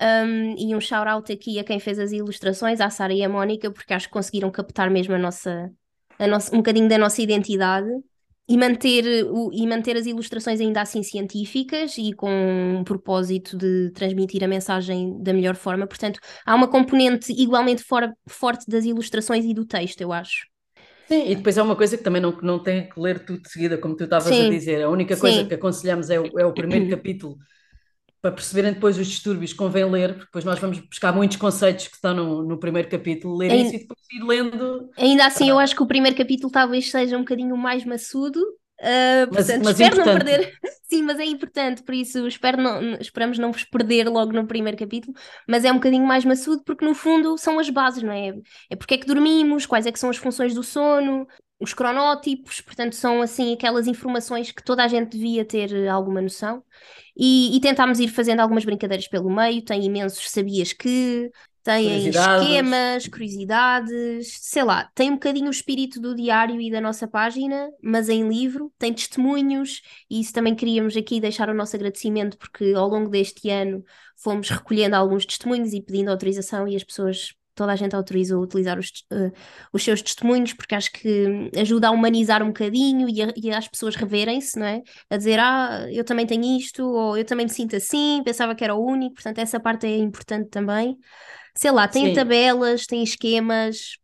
um, 0.00 0.54
e 0.58 0.76
um 0.76 0.80
shout-out 0.80 1.32
aqui 1.32 1.58
a 1.58 1.64
quem 1.64 1.80
fez 1.80 1.98
as 1.98 2.12
ilustrações, 2.12 2.80
à 2.80 2.90
Sara 2.90 3.14
e 3.14 3.24
à 3.24 3.28
Mónica, 3.28 3.70
porque 3.70 3.94
acho 3.94 4.08
que 4.08 4.12
conseguiram 4.12 4.50
captar 4.50 4.90
mesmo 4.90 5.14
a 5.14 5.18
nossa, 5.18 5.72
a 6.18 6.26
nossa, 6.26 6.54
um 6.54 6.58
bocadinho 6.58 6.88
da 6.88 6.98
nossa 6.98 7.22
identidade 7.22 7.88
e 8.48 8.56
manter, 8.56 9.26
o, 9.26 9.50
e 9.52 9.66
manter 9.66 9.96
as 9.96 10.06
ilustrações 10.06 10.60
ainda 10.60 10.80
assim 10.80 11.02
científicas 11.02 11.98
e 11.98 12.14
com 12.14 12.30
um 12.30 12.82
propósito 12.82 13.56
de 13.56 13.90
transmitir 13.90 14.42
a 14.42 14.48
mensagem 14.48 15.22
da 15.22 15.34
melhor 15.34 15.54
forma. 15.54 15.86
Portanto, 15.86 16.18
há 16.46 16.54
uma 16.54 16.66
componente 16.66 17.30
igualmente 17.32 17.82
for, 17.82 18.10
forte 18.26 18.64
das 18.66 18.84
ilustrações 18.84 19.44
e 19.44 19.52
do 19.52 19.66
texto, 19.66 20.00
eu 20.00 20.12
acho. 20.12 20.46
Sim, 21.06 21.30
e 21.30 21.34
depois 21.34 21.56
é 21.56 21.62
uma 21.62 21.76
coisa 21.76 21.96
que 21.96 22.04
também 22.04 22.20
não, 22.20 22.32
não 22.42 22.58
tem 22.62 22.88
que 22.88 23.00
ler 23.00 23.24
tudo 23.24 23.40
de 23.40 23.50
seguida, 23.50 23.78
como 23.78 23.96
tu 23.96 24.04
estavas 24.04 24.30
a 24.30 24.50
dizer. 24.50 24.82
A 24.82 24.90
única 24.90 25.16
coisa 25.16 25.40
sim. 25.40 25.48
que 25.48 25.54
aconselhamos 25.54 26.10
é 26.10 26.20
o, 26.20 26.38
é 26.38 26.44
o 26.44 26.52
primeiro 26.52 26.88
capítulo. 26.94 27.36
Para 28.20 28.32
perceberem 28.32 28.72
depois 28.72 28.98
os 28.98 29.06
distúrbios, 29.06 29.52
convém 29.52 29.84
ler, 29.84 30.08
porque 30.10 30.24
depois 30.26 30.44
nós 30.44 30.58
vamos 30.58 30.78
buscar 30.80 31.12
muitos 31.12 31.36
conceitos 31.36 31.86
que 31.88 31.94
estão 31.94 32.14
no, 32.14 32.42
no 32.42 32.58
primeiro 32.58 32.88
capítulo, 32.88 33.36
ler 33.36 33.52
Em- 33.52 33.62
isso 33.62 33.76
e 33.76 33.78
depois 33.78 34.00
ir 34.12 34.24
lendo. 34.24 34.90
Ainda 34.96 35.26
assim, 35.26 35.48
eu 35.48 35.58
acho 35.58 35.74
que 35.76 35.82
o 35.82 35.86
primeiro 35.86 36.16
capítulo 36.16 36.50
talvez 36.52 36.90
seja 36.90 37.16
um 37.16 37.20
bocadinho 37.20 37.56
mais 37.56 37.84
maçudo. 37.84 38.40
Uh, 38.80 39.28
Mas- 39.32 39.46
portanto, 39.46 39.64
mas 39.64 39.80
espero 39.80 39.96
não 39.96 40.04
importante. 40.06 40.24
perder. 40.24 40.58
Sim, 40.88 41.02
mas 41.02 41.18
é 41.20 41.24
importante, 41.26 41.82
por 41.82 41.94
isso 41.94 42.26
espero 42.26 42.56
não, 42.62 42.94
esperamos 42.94 43.38
não 43.38 43.52
vos 43.52 43.62
perder 43.62 44.08
logo 44.08 44.32
no 44.32 44.46
primeiro 44.46 44.78
capítulo. 44.78 45.14
Mas 45.46 45.64
é 45.64 45.70
um 45.70 45.74
bocadinho 45.74 46.06
mais 46.06 46.24
maçudo, 46.24 46.62
porque 46.64 46.84
no 46.84 46.94
fundo 46.94 47.36
são 47.36 47.58
as 47.58 47.68
bases, 47.68 48.02
não 48.02 48.12
é? 48.12 48.32
É 48.70 48.76
porque 48.76 48.94
é 48.94 48.98
que 48.98 49.06
dormimos, 49.06 49.66
quais 49.66 49.84
é 49.86 49.92
que 49.92 49.98
são 49.98 50.08
as 50.08 50.16
funções 50.16 50.54
do 50.54 50.62
sono, 50.62 51.26
os 51.60 51.74
cronótipos, 51.74 52.60
portanto, 52.62 52.94
são 52.94 53.20
assim 53.20 53.52
aquelas 53.52 53.86
informações 53.86 54.50
que 54.52 54.62
toda 54.62 54.82
a 54.84 54.88
gente 54.88 55.10
devia 55.18 55.44
ter 55.44 55.72
eh, 55.74 55.88
alguma 55.88 56.22
noção. 56.22 56.62
E, 57.16 57.56
e 57.56 57.60
tentámos 57.60 57.98
ir 58.00 58.08
fazendo 58.08 58.40
algumas 58.40 58.64
brincadeiras 58.64 59.08
pelo 59.08 59.28
meio, 59.30 59.62
tem 59.64 59.84
imensos 59.84 60.30
sabias 60.30 60.72
que, 60.72 61.30
tem 61.68 61.84
Curiosidades. 61.84 62.42
esquemas, 62.46 63.08
curiosidades, 63.08 64.38
sei 64.40 64.64
lá, 64.64 64.90
tem 64.94 65.10
um 65.10 65.14
bocadinho 65.14 65.48
o 65.48 65.50
espírito 65.50 66.00
do 66.00 66.14
diário 66.14 66.58
e 66.58 66.70
da 66.70 66.80
nossa 66.80 67.06
página, 67.06 67.68
mas 67.82 68.08
em 68.08 68.26
livro, 68.26 68.72
tem 68.78 68.90
testemunhos, 68.90 69.82
e 70.08 70.18
isso 70.18 70.32
também 70.32 70.54
queríamos 70.54 70.96
aqui 70.96 71.20
deixar 71.20 71.50
o 71.50 71.54
nosso 71.54 71.76
agradecimento, 71.76 72.38
porque 72.38 72.72
ao 72.74 72.88
longo 72.88 73.10
deste 73.10 73.50
ano 73.50 73.84
fomos 74.16 74.48
recolhendo 74.48 74.96
alguns 74.96 75.26
testemunhos 75.26 75.74
e 75.74 75.82
pedindo 75.82 76.10
autorização, 76.10 76.66
e 76.66 76.74
as 76.74 76.82
pessoas, 76.82 77.34
toda 77.54 77.70
a 77.72 77.76
gente 77.76 77.94
autorizou 77.94 78.40
a 78.40 78.44
utilizar 78.44 78.78
os, 78.78 79.04
eh, 79.12 79.30
os 79.70 79.84
seus 79.84 80.00
testemunhos, 80.00 80.54
porque 80.54 80.74
acho 80.74 80.90
que 80.90 81.50
ajuda 81.54 81.88
a 81.88 81.90
humanizar 81.90 82.42
um 82.42 82.46
bocadinho 82.46 83.10
e, 83.10 83.20
a, 83.20 83.32
e 83.36 83.50
as 83.50 83.68
pessoas 83.68 83.94
reverem-se, 83.94 84.58
não 84.58 84.64
é? 84.66 84.80
A 85.10 85.18
dizer, 85.18 85.38
ah, 85.38 85.86
eu 85.92 86.02
também 86.02 86.24
tenho 86.24 86.56
isto, 86.58 86.82
ou 86.82 87.18
eu 87.18 87.26
também 87.26 87.44
me 87.44 87.52
sinto 87.52 87.76
assim, 87.76 88.22
pensava 88.24 88.54
que 88.54 88.64
era 88.64 88.74
o 88.74 88.82
único, 88.82 89.16
portanto, 89.16 89.38
essa 89.38 89.60
parte 89.60 89.86
é 89.86 89.98
importante 89.98 90.48
também. 90.48 90.96
Sei 91.58 91.72
lá, 91.72 91.88
tem 91.88 92.06
Sim. 92.06 92.12
tabelas, 92.14 92.86
tem 92.86 93.02
esquemas, 93.02 93.96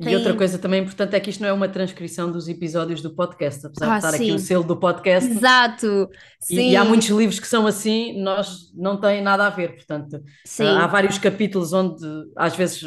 E 0.00 0.04
Tem- 0.04 0.16
outra 0.16 0.34
coisa 0.34 0.58
também 0.58 0.82
importante 0.82 1.14
é 1.14 1.20
que 1.20 1.30
isto 1.30 1.40
não 1.42 1.48
é 1.48 1.52
uma 1.52 1.68
transcrição 1.68 2.32
dos 2.32 2.48
episódios 2.48 3.00
do 3.02 3.14
podcast, 3.14 3.64
apesar 3.66 3.86
Ah, 3.86 3.90
de 3.90 3.96
estar 4.06 4.14
aqui 4.16 4.24
sim. 4.24 4.34
o 4.34 4.38
selo 4.38 4.64
do 4.64 4.76
podcast. 4.76 5.30
Exato, 5.30 6.08
E, 6.50 6.56
sim, 6.56 6.70
e 6.70 6.76
há 6.76 6.84
muitos 6.84 7.08
livros 7.08 7.38
que 7.38 7.46
são 7.46 7.66
assim, 7.68 8.20
nós 8.20 8.72
não 8.74 8.98
tem 9.00 9.22
nada 9.22 9.46
a 9.46 9.50
ver, 9.50 9.76
portanto, 9.76 10.20
sim, 10.44 10.64
há 10.66 10.86
vários 10.88 11.18
capítulos 11.18 11.72
onde, 11.72 12.04
às 12.34 12.56
vezes, 12.56 12.82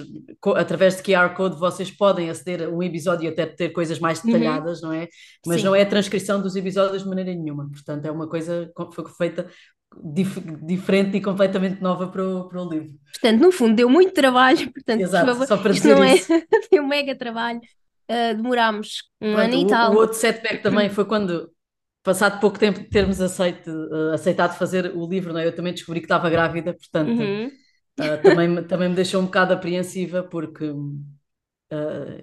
através 0.58 0.98
de 0.98 1.04
QR 1.04 1.34
Code, 1.36 1.58
vocês 1.58 1.90
podem 1.90 2.30
aceder 2.30 2.64
a 2.64 2.70
um 2.70 2.84
episódio 2.84 3.26
e 3.26 3.28
até 3.30 3.46
ter 3.46 3.70
coisas 3.70 3.98
mais 4.00 4.22
Uhum. 4.22 4.32
detalhadas, 4.34 4.82
não 4.82 4.92
é? 4.92 5.08
Mas 5.46 5.62
Sim. 5.62 5.68
não 5.68 5.76
é 5.76 5.84
a 5.84 5.86
transcrição 5.86 6.42
dos 6.42 6.56
episódios 6.58 7.04
de 7.04 7.08
maneira 7.08 7.34
nenhuma, 7.34 7.70
portanto, 7.70 8.04
é 8.06 8.12
uma 8.12 8.28
coisa 8.28 8.70
que 8.76 8.94
foi 8.96 9.06
feita 9.12 9.48
dif- 10.04 10.40
diferente 10.66 11.18
e 11.18 11.22
completamente 11.22 11.82
nova 11.82 12.08
para 12.08 12.24
o, 12.28 12.48
para 12.50 12.62
o 12.62 12.70
livro. 12.70 13.00
Portanto, 13.14 13.42
no 13.42 13.52
fundo, 13.52 13.76
deu 13.76 13.90
muito 13.90 14.14
trabalho, 14.14 14.72
portanto, 14.74 15.10
por 15.10 15.16
Exato, 15.16 15.34
favor, 15.34 15.48
só 15.48 15.58
para 15.58 15.72
isto 15.72 15.88
dizer 15.88 15.98
não 15.98 16.04
é, 16.04 16.16
isso. 16.16 16.28
deu 16.72 16.86
mega 16.86 17.16
trabalho. 17.18 17.62
Ah, 18.08 18.34
demorámos 18.34 19.04
um 19.22 19.38
Pronto, 19.38 19.38
ano 19.38 19.56
e 19.56 19.66
o, 19.66 19.66
tal. 19.66 19.94
o 19.94 19.96
outro 19.96 20.18
setback 20.18 20.62
também 20.64 20.90
foi 20.90 21.04
quando, 21.06 21.52
passado 22.04 22.40
pouco 22.40 22.60
tempo 22.60 22.80
de 22.80 22.90
termos 22.90 23.20
aceito, 23.22 23.70
eh, 24.12 24.14
aceitado 24.16 24.58
fazer 24.58 24.96
o 24.96 25.08
livro, 25.08 25.34
não 25.34 25.40
é? 25.42 25.48
eu 25.48 25.56
também 25.56 25.74
descobri 25.74 26.00
que 26.00 26.06
estava 26.06 26.30
grávida, 26.30 26.74
portanto, 26.74 27.34
Uhum. 27.34 27.52
eh, 28.00 28.18
também, 28.20 28.48
me- 28.50 28.64
também 28.64 28.90
me 28.90 28.96
deixou 28.96 29.22
um 29.22 29.26
bocado 29.26 29.54
apreensiva, 29.54 30.24
porque 30.24 30.66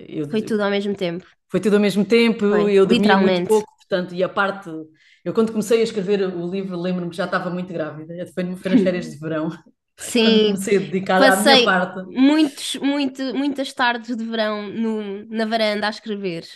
eu, 0.09 0.29
Foi 0.31 0.43
tudo 0.49 0.63
ao 0.65 0.71
mesmo 0.77 0.95
tempo. 1.05 1.25
foi 1.51 1.61
tudo 1.61 1.77
ao 1.77 1.83
mesmo 1.83 2.05
tempo, 2.05 2.45
Foi, 2.49 2.67
eu 2.69 2.87
dormia 2.87 3.17
muito 3.17 3.43
pouco, 3.45 3.71
portanto, 3.77 4.15
e 4.15 4.23
a 4.23 4.29
parte. 4.29 4.71
Eu, 5.25 5.33
quando 5.35 5.51
comecei 5.53 5.81
a 5.81 5.85
escrever 5.85 6.23
o 6.35 6.51
livro, 6.51 6.77
lembro-me 6.81 7.11
que 7.11 7.17
já 7.17 7.25
estava 7.27 7.51
muito 7.51 7.73
grávida, 7.73 8.27
foi, 8.35 8.43
nas 8.45 8.81
férias 8.83 9.11
de 9.11 9.19
verão, 9.19 9.51
Sim, 9.99 10.57
comecei 10.57 10.77
a 10.79 10.81
dedicar 10.81 11.25
à 11.25 11.37
Passei- 11.37 11.43
minha 11.43 11.63
parte. 11.63 12.01
muitos, 12.07 12.77
muito, 12.77 13.23
muitas 13.35 13.73
tardes 13.75 14.17
de 14.17 14.25
verão 14.25 14.69
no, 14.69 15.27
na 15.27 15.47
varanda 15.47 15.87
a 15.89 15.91
escrever. 15.91 16.47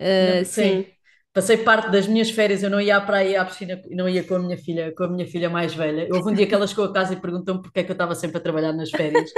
Ah, 0.00 0.44
Não, 0.44 0.44
sim. 0.44 0.86
Passei 1.32 1.58
parte 1.58 1.90
das 1.90 2.06
minhas 2.08 2.30
férias, 2.30 2.62
eu 2.62 2.70
não 2.70 2.80
ia 2.80 2.96
à 2.96 3.00
praia 3.00 3.40
à 3.40 3.44
piscina, 3.44 3.80
não 3.90 4.08
ia 4.08 4.24
com 4.26 4.34
a 4.34 4.38
minha 4.40 4.58
filha, 4.58 4.92
com 4.94 5.04
a 5.04 5.08
minha 5.08 5.26
filha 5.26 5.48
mais 5.48 5.72
velha. 5.74 6.08
Houve 6.12 6.30
um 6.30 6.34
dia 6.34 6.46
que 6.46 6.54
ela 6.54 6.66
chegou 6.66 6.84
a 6.86 6.92
casa 6.92 7.14
e 7.14 7.20
perguntou-me 7.20 7.62
porque 7.62 7.80
é 7.80 7.84
que 7.84 7.90
eu 7.90 7.94
estava 7.94 8.14
sempre 8.16 8.38
a 8.38 8.40
trabalhar 8.40 8.72
nas 8.72 8.90
férias, 8.92 9.30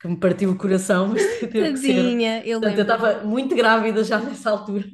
que 0.00 0.08
me 0.08 0.18
partiu 0.20 0.50
o 0.52 0.58
coração, 0.58 1.08
mas 1.08 1.26
teve 1.40 1.72
que 1.72 1.78
ser. 1.80 2.04
Tadinha, 2.04 2.42
eu 2.46 2.60
Portanto, 2.60 2.78
eu 2.78 2.82
lembro. 2.82 2.84
estava 2.84 3.24
muito 3.24 3.56
grávida 3.56 4.04
já 4.04 4.20
nessa 4.20 4.50
altura, 4.50 4.86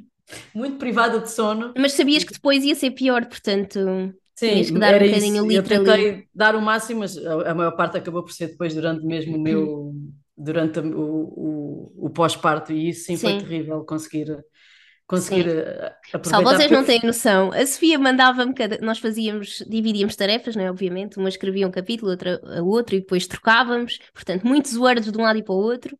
muito 0.53 0.77
privada 0.77 1.19
de 1.19 1.31
sono. 1.31 1.73
Mas 1.77 1.93
sabias 1.93 2.23
que 2.23 2.33
depois 2.33 2.63
ia 2.63 2.75
ser 2.75 2.91
pior, 2.91 3.25
portanto, 3.25 4.13
tinhas 4.37 4.67
Sim, 4.67 4.73
que 4.73 4.79
dar 4.79 4.93
um 4.93 4.95
era 4.95 5.05
bocadinho 5.05 5.45
isso. 5.45 5.57
Eu 5.57 5.63
para 5.63 5.75
ali. 5.77 5.85
tentei 5.85 6.27
dar 6.33 6.55
o 6.55 6.61
máximo, 6.61 7.01
mas 7.01 7.17
a, 7.17 7.51
a 7.51 7.53
maior 7.53 7.75
parte 7.75 7.97
acabou 7.97 8.23
por 8.23 8.31
ser 8.31 8.47
depois 8.47 8.73
durante 8.73 9.05
mesmo 9.05 9.37
o 9.37 9.41
meu, 9.41 9.93
durante 10.35 10.79
o, 10.79 10.83
o, 10.85 12.05
o 12.07 12.09
pós-parto, 12.09 12.73
e 12.73 12.89
isso 12.89 13.05
sim, 13.05 13.17
foi 13.17 13.33
Sim. 13.33 13.39
terrível 13.39 13.83
conseguir, 13.85 14.35
conseguir 15.05 15.43
Sim. 15.43 15.57
eh, 15.57 15.93
aproveitar. 16.13 16.57
vocês 16.57 16.71
não 16.71 16.83
têm 16.83 17.01
noção. 17.03 17.51
A 17.51 17.65
Sofia 17.65 17.99
mandava-me 17.99 18.53
cada. 18.53 18.79
Nós 18.81 18.97
fazíamos, 18.97 19.63
dividíamos 19.69 20.15
tarefas, 20.15 20.55
não 20.55 20.63
é? 20.63 20.71
Obviamente. 20.71 21.17
Uma 21.17 21.29
escrevia 21.29 21.67
um 21.67 21.71
capítulo, 21.71 22.11
outra 22.11 22.41
a 22.43 22.63
outro, 22.63 22.95
e 22.95 22.99
depois 22.99 23.27
trocávamos. 23.27 23.99
Portanto, 24.13 24.47
muitos 24.47 24.75
words 24.75 25.11
de 25.11 25.17
um 25.17 25.21
lado 25.21 25.37
e 25.37 25.43
para 25.43 25.53
o 25.53 25.57
outro. 25.57 25.97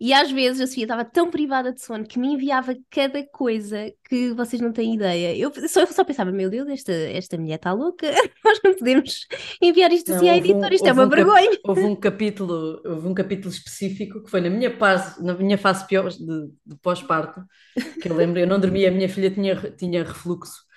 E 0.00 0.14
às 0.14 0.30
vezes 0.30 0.62
a 0.62 0.66
Sofia 0.66 0.84
estava 0.84 1.04
tão 1.04 1.30
privada 1.30 1.72
de 1.72 1.82
sono 1.82 2.06
que 2.06 2.18
me 2.18 2.28
enviava 2.28 2.74
cada 2.90 3.22
coisa 3.26 3.92
que 4.08 4.32
vocês 4.32 4.62
não 4.62 4.72
têm 4.72 4.94
ideia. 4.94 5.36
Eu 5.36 5.52
só, 5.68 5.80
eu 5.80 5.86
só 5.88 6.02
pensava, 6.04 6.32
meu 6.32 6.48
Deus, 6.48 6.66
esta, 6.68 6.90
esta 6.90 7.36
mulher 7.36 7.56
está 7.56 7.72
louca. 7.72 8.06
Nós 8.42 8.58
não 8.64 8.74
podemos 8.74 9.26
enviar 9.60 9.92
isto 9.92 10.10
assim 10.12 10.30
à 10.30 10.36
editora. 10.38 10.74
Isto 10.74 10.88
é 10.88 10.92
uma 10.92 11.04
um 11.04 11.10
cap- 11.10 11.16
vergonha. 11.16 11.50
Houve 11.64 11.84
um 11.84 11.94
capítulo, 11.94 12.80
houve 12.82 13.08
um 13.08 13.14
capítulo 13.14 13.52
específico 13.52 14.24
que 14.24 14.30
foi 14.30 14.40
na 14.40 14.48
minha 14.48 14.74
fase, 14.74 15.22
na 15.22 15.34
minha 15.34 15.58
fase 15.58 15.86
pior 15.86 16.08
de, 16.08 16.18
de 16.18 16.76
pós-parto, 16.80 17.42
que 18.00 18.08
eu 18.10 18.16
lembro, 18.16 18.40
eu 18.40 18.46
não 18.46 18.58
dormia, 18.58 18.88
a 18.88 18.92
minha 18.92 19.08
filha 19.08 19.30
tinha, 19.30 19.54
tinha 19.76 20.02
refluxo. 20.02 20.69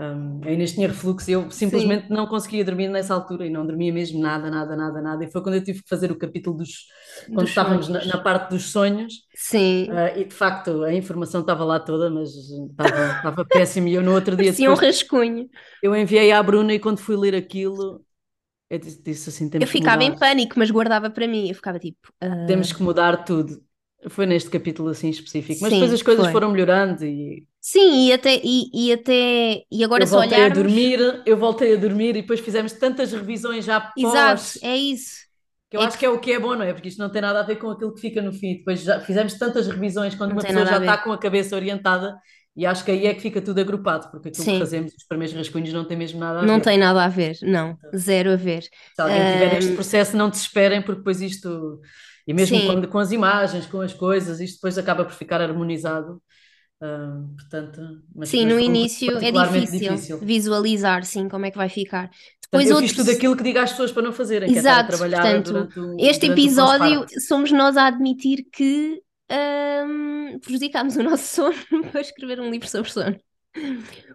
Um, 0.00 0.40
a 0.44 0.52
Inês 0.52 0.72
tinha 0.72 0.86
refluxo 0.86 1.28
e 1.28 1.32
eu 1.32 1.50
simplesmente 1.50 2.08
não 2.08 2.26
conseguia 2.28 2.64
dormir 2.64 2.88
nessa 2.88 3.12
altura 3.14 3.46
e 3.46 3.50
não 3.50 3.66
dormia 3.66 3.92
mesmo 3.92 4.20
nada, 4.20 4.48
nada, 4.48 4.76
nada, 4.76 5.02
nada. 5.02 5.24
E 5.24 5.30
foi 5.30 5.42
quando 5.42 5.56
eu 5.56 5.64
tive 5.64 5.82
que 5.82 5.88
fazer 5.88 6.12
o 6.12 6.16
capítulo 6.18 6.56
dos. 6.58 6.86
quando 7.34 7.46
Dos 7.46 7.48
estávamos 7.48 7.88
na, 7.88 8.04
na 8.04 8.18
parte 8.18 8.50
dos 8.50 8.70
sonhos, 8.70 9.12
Sim. 9.34 9.88
ah, 9.90 10.16
e 10.16 10.24
de 10.24 10.34
facto 10.34 10.84
a 10.84 10.92
informação 10.92 11.40
estava 11.40 11.64
lá 11.64 11.80
toda, 11.80 12.08
mas 12.10 12.30
estava, 12.30 13.16
estava 13.16 13.44
péssimo. 13.44 13.88
E 13.88 13.94
eu 13.94 14.02
no 14.02 14.12
outro 14.14 14.36
dia 14.36 14.52
Parecia 14.52 14.70
um 14.70 14.74
rascunho. 14.74 15.48
eu 15.82 15.96
enviei 15.96 16.32
à 16.32 16.42
Bruna 16.42 16.74
e 16.74 16.78
quando 16.80 16.98
fui 16.98 17.16
ler 17.16 17.34
aquilo, 17.34 18.04
eu 18.70 18.78
disse, 18.78 19.02
disse 19.02 19.28
assim: 19.30 19.50
temos 19.50 19.66
Eu 19.66 19.66
ficava 19.72 20.04
em 20.04 20.16
pânico, 20.16 20.58
mas 20.58 20.70
guardava 20.70 21.10
para 21.10 21.26
mim. 21.26 21.48
Eu 21.48 21.54
ficava 21.54 21.78
tipo. 21.78 22.12
ah, 22.20 22.26
Temos 22.46 22.72
que 22.72 22.82
mudar 22.82 23.24
tudo. 23.24 23.62
Foi 24.10 24.26
neste 24.26 24.48
capítulo 24.50 24.88
assim 24.90 25.10
específico. 25.10 25.60
Mas 25.60 25.70
Sim, 25.70 25.80
depois 25.80 25.92
as 25.92 26.02
coisas 26.02 26.24
foi. 26.24 26.32
foram 26.32 26.50
melhorando 26.52 27.04
e 27.04 27.46
Sim, 27.70 28.06
e 28.06 28.12
até, 28.12 28.32
e, 28.42 28.70
e 28.74 28.92
até, 28.92 29.64
e 29.70 29.84
agora 29.84 30.04
eu 30.04 30.06
se 30.06 30.16
voltei 30.16 30.46
a 30.46 30.48
olharmos, 30.48 30.58
dormir, 30.58 30.98
eu 31.26 31.36
voltei 31.36 31.74
a 31.74 31.76
dormir 31.80 32.10
e 32.16 32.22
depois 32.22 32.40
fizemos 32.40 32.72
tantas 32.72 33.12
revisões 33.12 33.64
já 33.64 33.80
exato, 33.96 34.40
pós, 34.40 34.58
é 34.62 34.76
isso. 34.76 35.26
que 35.70 35.76
eu 35.76 35.80
É 35.80 35.84
acho 35.84 35.98
que 35.98 36.06
é 36.06 36.08
o 36.08 36.18
que 36.20 36.32
é 36.32 36.38
bom, 36.40 36.54
não 36.54 36.62
é? 36.64 36.72
Porque 36.72 36.88
isto 36.88 36.98
não 36.98 37.10
tem 37.10 37.20
nada 37.22 37.40
a 37.40 37.42
ver 37.42 37.56
com 37.56 37.68
aquilo 37.70 37.94
que 37.94 38.00
fica 38.00 38.22
no 38.22 38.32
fim. 38.32 38.58
Depois 38.58 38.82
já 38.82 39.00
fizemos 39.00 39.34
tantas 39.34 39.66
revisões 39.66 40.14
quando 40.14 40.30
Não 40.30 40.36
uma 40.36 40.44
pessoa 40.44 40.64
já 40.66 40.76
a 40.76 40.78
está 40.78 40.98
com 40.98 41.12
a 41.12 41.18
cabeça 41.18 41.56
orientada 41.56 42.18
e 42.56 42.64
acho 42.66 42.84
que 42.84 42.90
aí 42.90 43.06
é 43.06 43.14
que 43.14 43.20
fica 43.20 43.40
tudo 43.42 43.60
agrupado, 43.60 44.10
porque 44.10 44.28
aquilo 44.30 44.48
que 44.48 44.56
Sim. 44.56 44.58
fazemos, 44.58 44.92
os 44.94 45.04
primeiros 45.06 45.36
rascunhos, 45.36 45.72
não 45.72 45.84
tem 45.86 45.96
mesmo 45.96 46.18
nada 46.18 46.42
a 46.42 46.46
Não 46.46 46.54
ver. 46.54 46.60
tem 46.60 46.78
nada 46.78 47.04
a 47.04 47.08
ver, 47.08 47.36
não, 47.42 47.78
zero 47.96 48.32
a 48.32 48.36
ver. 48.36 48.62
Se 48.94 49.02
alguém 49.02 49.24
tiver 49.26 49.52
este 49.54 49.72
processo, 49.74 50.16
não 50.16 50.28
desesperem, 50.30 50.82
porque 50.82 50.98
depois 50.98 51.20
isto, 51.20 51.80
e 52.26 52.34
mesmo 52.34 52.62
quando, 52.62 52.88
com 52.88 52.98
as 52.98 53.12
imagens, 53.12 53.66
com 53.66 53.80
as 53.80 53.94
coisas, 53.94 54.40
isto 54.40 54.56
depois 54.56 54.76
acaba 54.78 55.04
por 55.04 55.14
ficar 55.14 55.40
harmonizado. 55.40 56.20
Portanto, 56.80 58.02
mas, 58.14 58.28
Sim, 58.28 58.46
mas 58.46 58.54
no 58.54 58.60
início 58.60 59.10
é 59.18 59.32
particularmente 59.32 59.72
difícil 59.72 60.18
visualizar, 60.20 61.04
sim, 61.04 61.28
como 61.28 61.46
é 61.46 61.50
que 61.50 61.56
vai 61.56 61.68
ficar. 61.68 62.08
Portanto, 62.08 62.40
Depois 62.50 62.70
eu 62.70 62.76
outros... 62.76 62.92
fiz 62.92 62.92
tudo 62.92 63.10
aquilo 63.10 63.36
que 63.36 63.42
digo 63.42 63.58
às 63.58 63.70
pessoas 63.72 63.92
para 63.92 64.02
não 64.02 64.12
fazerem, 64.12 64.52
que 64.52 64.58
é 64.58 64.60
Exato, 64.60 64.96
portanto, 64.96 65.52
durante 65.52 65.78
o, 65.80 65.96
Este 65.98 66.28
durante 66.28 66.30
o 66.30 66.32
episódio 66.32 67.00
pós-parto. 67.00 67.20
somos 67.26 67.52
nós 67.52 67.76
a 67.76 67.86
admitir 67.88 68.46
que 68.52 69.02
ahm, 69.28 70.38
prejudicámos 70.40 70.96
o 70.96 71.02
nosso 71.02 71.24
sono 71.52 71.90
para 71.90 72.00
escrever 72.00 72.40
um 72.40 72.50
livro 72.50 72.68
sobre 72.68 72.90
sono. 72.90 73.16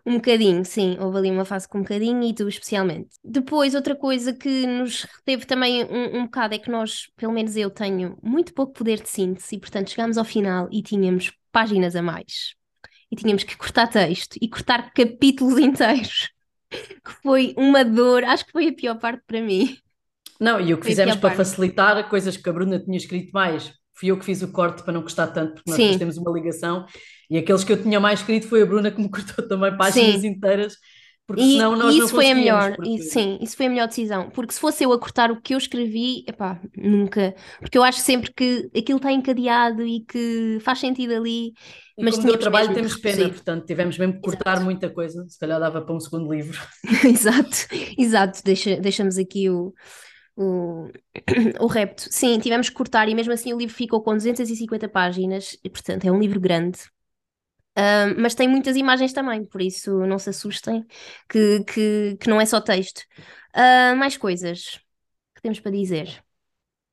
Um 0.06 0.16
bocadinho, 0.16 0.64
sim, 0.66 0.98
houve 1.00 1.18
ali 1.18 1.32
uma 1.32 1.46
fase 1.46 1.68
com 1.68 1.80
um 1.80 1.82
bocadinho 1.82 2.24
e 2.24 2.34
tu 2.34 2.48
especialmente. 2.48 3.10
Depois, 3.24 3.76
outra 3.76 3.96
coisa 3.96 4.34
que 4.34 4.66
nos 4.66 5.04
reteve 5.04 5.46
também 5.46 5.84
um, 5.86 6.20
um 6.20 6.26
bocado 6.26 6.56
é 6.56 6.60
que 6.60 6.70
nós, 6.70 7.10
pelo 7.16 7.34
menos 7.34 7.56
eu, 7.56 7.70
tenho 7.70 8.18
muito 8.22 8.54
pouco 8.54 8.74
poder 8.74 9.02
de 9.02 9.10
síntese 9.10 9.56
e, 9.56 9.60
portanto, 9.60 9.90
chegámos 9.92 10.18
ao 10.18 10.26
final 10.26 10.68
e 10.72 10.82
tínhamos 10.82 11.32
páginas 11.54 11.96
a 11.96 12.02
mais. 12.02 12.56
E 13.10 13.16
tínhamos 13.16 13.44
que 13.44 13.56
cortar 13.56 13.88
texto 13.88 14.36
e 14.42 14.50
cortar 14.50 14.92
capítulos 14.92 15.58
inteiros. 15.60 16.30
Que 16.70 17.12
foi 17.22 17.54
uma 17.56 17.86
dor, 17.86 18.24
acho 18.24 18.46
que 18.46 18.52
foi 18.52 18.68
a 18.68 18.74
pior 18.74 19.00
parte 19.00 19.22
para 19.28 19.40
mim. 19.40 19.78
Não, 20.40 20.60
e 20.60 20.74
o 20.74 20.78
que 20.78 20.84
Foi 20.84 20.92
fizemos 20.92 21.16
para 21.16 21.30
parte. 21.30 21.38
facilitar 21.38 22.10
coisas 22.10 22.36
que 22.36 22.50
a 22.50 22.54
Bruna 22.54 22.80
tinha 22.80 22.98
escrito 22.98 23.32
mais, 23.32 23.72
fui 23.94 24.10
eu 24.10 24.18
que 24.18 24.26
fiz 24.26 24.42
o 24.42 24.52
corte 24.52 24.84
para 24.84 24.92
não 24.92 25.04
custar 25.04 25.32
tanto, 25.32 25.54
porque 25.54 25.70
nós 25.70 25.80
Sim. 25.80 25.98
temos 25.98 26.18
uma 26.18 26.32
ligação, 26.32 26.86
e 27.30 27.38
aqueles 27.38 27.64
que 27.64 27.72
eu 27.72 27.82
tinha 27.82 28.00
mais 28.00 28.20
escrito 28.20 28.48
foi 28.48 28.64
a 28.64 28.66
Bruna 28.66 28.92
que 28.92 29.00
me 29.02 29.08
cortou 29.12 29.48
também 29.48 29.78
páginas 29.78 30.22
Sim. 30.22 30.28
inteiras, 30.28 30.76
porque 31.26 31.42
E, 31.42 31.54
senão 31.54 31.76
nós 31.78 31.96
e 31.96 32.00
não 32.00 32.06
isso 32.06 32.16
foi 32.16 32.30
a 32.32 32.36
melhor, 32.36 32.76
porque- 32.76 32.98
sim, 33.04 33.38
isso 33.42 33.56
foi 33.56 33.66
a 33.68 33.70
melhor 33.70 33.88
decisão. 33.88 34.30
Porque 34.30 34.54
se 34.54 34.60
fosse 34.60 34.84
eu 34.84 34.92
a 34.92 35.00
cortar 35.00 35.32
o 35.32 35.42
que 35.42 35.54
eu 35.54 35.58
escrevi, 35.58 36.24
epá, 36.28 36.60
nunca. 36.76 37.34
Porque 37.60 37.78
eu 37.78 37.84
acho 37.84 38.00
sempre 38.00 38.34
que 38.34 38.70
aquilo 38.76 38.98
está 38.98 39.12
encadeado 39.12 39.84
e 39.86 40.02
que 40.06 40.58
faz 40.62 40.80
sentido 40.80 41.14
ali. 41.14 41.54
E 41.98 42.04
Mas 42.04 42.16
como 42.18 42.38
trabalho 42.38 42.74
temos 42.74 42.98
pena, 42.98 43.16
reduzir. 43.18 43.34
portanto 43.36 43.66
tivemos 43.66 43.98
mesmo 43.98 44.16
que 44.16 44.22
cortar 44.22 44.54
Exato. 44.54 44.66
muita 44.66 44.90
coisa, 44.90 45.26
se 45.28 45.40
calhar 45.40 45.60
dava 45.60 45.82
para 45.82 45.96
um 45.96 46.00
segundo 46.00 46.34
livro. 46.34 46.60
Exato, 47.06 47.58
exato. 47.98 48.42
Deixa, 48.44 48.78
deixamos 48.78 49.18
aqui 49.18 49.50
o, 49.50 49.74
o, 50.36 50.88
o 51.62 51.68
repto. 51.68 52.04
Sim, 52.10 52.40
tivemos 52.40 52.70
que 52.70 52.76
cortar 52.76 53.08
e 53.10 53.16
mesmo 53.16 53.32
assim 53.34 53.54
o 53.54 53.58
livro 53.58 53.76
ficou 53.76 54.02
com 54.04 54.14
250 54.16 54.90
páginas, 54.90 55.58
e 55.64 55.70
portanto 55.70 56.06
é 56.06 56.12
um 56.12 56.20
livro 56.20 56.40
grande. 56.40 56.80
Ahm, 57.76 58.16
mas 58.22 58.36
tem 58.36 58.48
muitas 58.48 58.76
imagens 58.78 59.14
também, 59.14 59.46
por 59.46 59.62
isso 59.62 60.06
não 60.06 60.20
se 60.20 60.30
assustem 60.30 60.86
que, 61.30 61.64
que, 61.66 62.18
que 62.20 62.30
não 62.30 62.40
é 62.42 62.46
só 62.46 62.62
texto. 62.62 63.02
Ah, 63.54 63.96
mais 63.96 64.18
coisas 64.18 64.80
que 65.36 65.42
temos 65.44 65.60
para 65.60 65.72
dizer. 65.72 66.24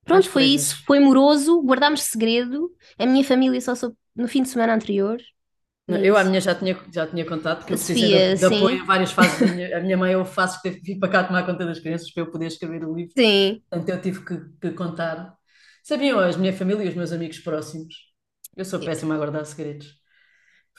Pronto, 0.04 0.28
Mais 0.28 0.28
foi 0.30 0.44
coisas. 0.44 0.56
isso. 0.56 0.76
Foi 0.86 1.00
moroso, 1.00 1.62
guardámos 1.62 2.02
segredo. 2.02 2.74
A 2.98 3.06
minha 3.06 3.24
família 3.24 3.60
só 3.60 3.74
soube 3.74 3.96
no 4.16 4.28
fim 4.28 4.42
de 4.42 4.48
semana 4.50 4.74
anterior. 4.74 5.20
Não, 5.88 5.98
Eu 6.02 6.16
à 6.16 6.22
isso. 6.22 6.24
minha 6.24 6.40
já 6.40 6.54
tinha, 6.54 6.76
já 6.92 7.06
tinha 7.06 7.26
contado, 7.26 7.58
porque 7.58 7.72
eu 7.72 7.76
A 7.76 7.78
precisei 7.78 8.08
de, 8.10 8.36
de 8.38 8.44
apoio 8.44 8.76
em 8.82 8.86
várias 8.86 9.12
fases. 9.12 9.40
da 9.40 9.46
minha- 9.48 9.76
a 9.76 9.80
minha 9.80 9.96
mãe 9.96 10.14
houve 10.16 10.32
fases 10.32 10.56
que 10.56 10.62
teve 10.62 10.76
que 10.80 10.92
vir 10.94 10.98
para 11.00 11.08
cá 11.10 11.24
tomar 11.24 11.44
conta 11.44 11.66
das 11.66 11.80
crianças 11.80 12.12
para 12.12 12.22
eu 12.22 12.30
poder 12.30 12.46
escrever 12.46 12.84
o 12.84 12.94
livro. 12.94 13.14
Sim, 13.16 13.62
Portanto, 13.70 13.88
eu 13.90 14.00
tive 14.02 14.24
que, 14.24 14.38
que 14.60 14.72
contar. 14.72 15.36
Sabiam 15.82 16.18
a 16.20 16.36
minha 16.38 16.52
família 16.52 16.84
e 16.84 16.88
os 16.88 16.94
meus 16.94 17.12
amigos 17.12 17.38
próximos? 17.40 17.94
Eu 18.56 18.64
sou 18.64 18.80
péssima 18.84 19.14
a 19.14 19.18
guardar 19.18 19.44
segredos. 19.46 19.99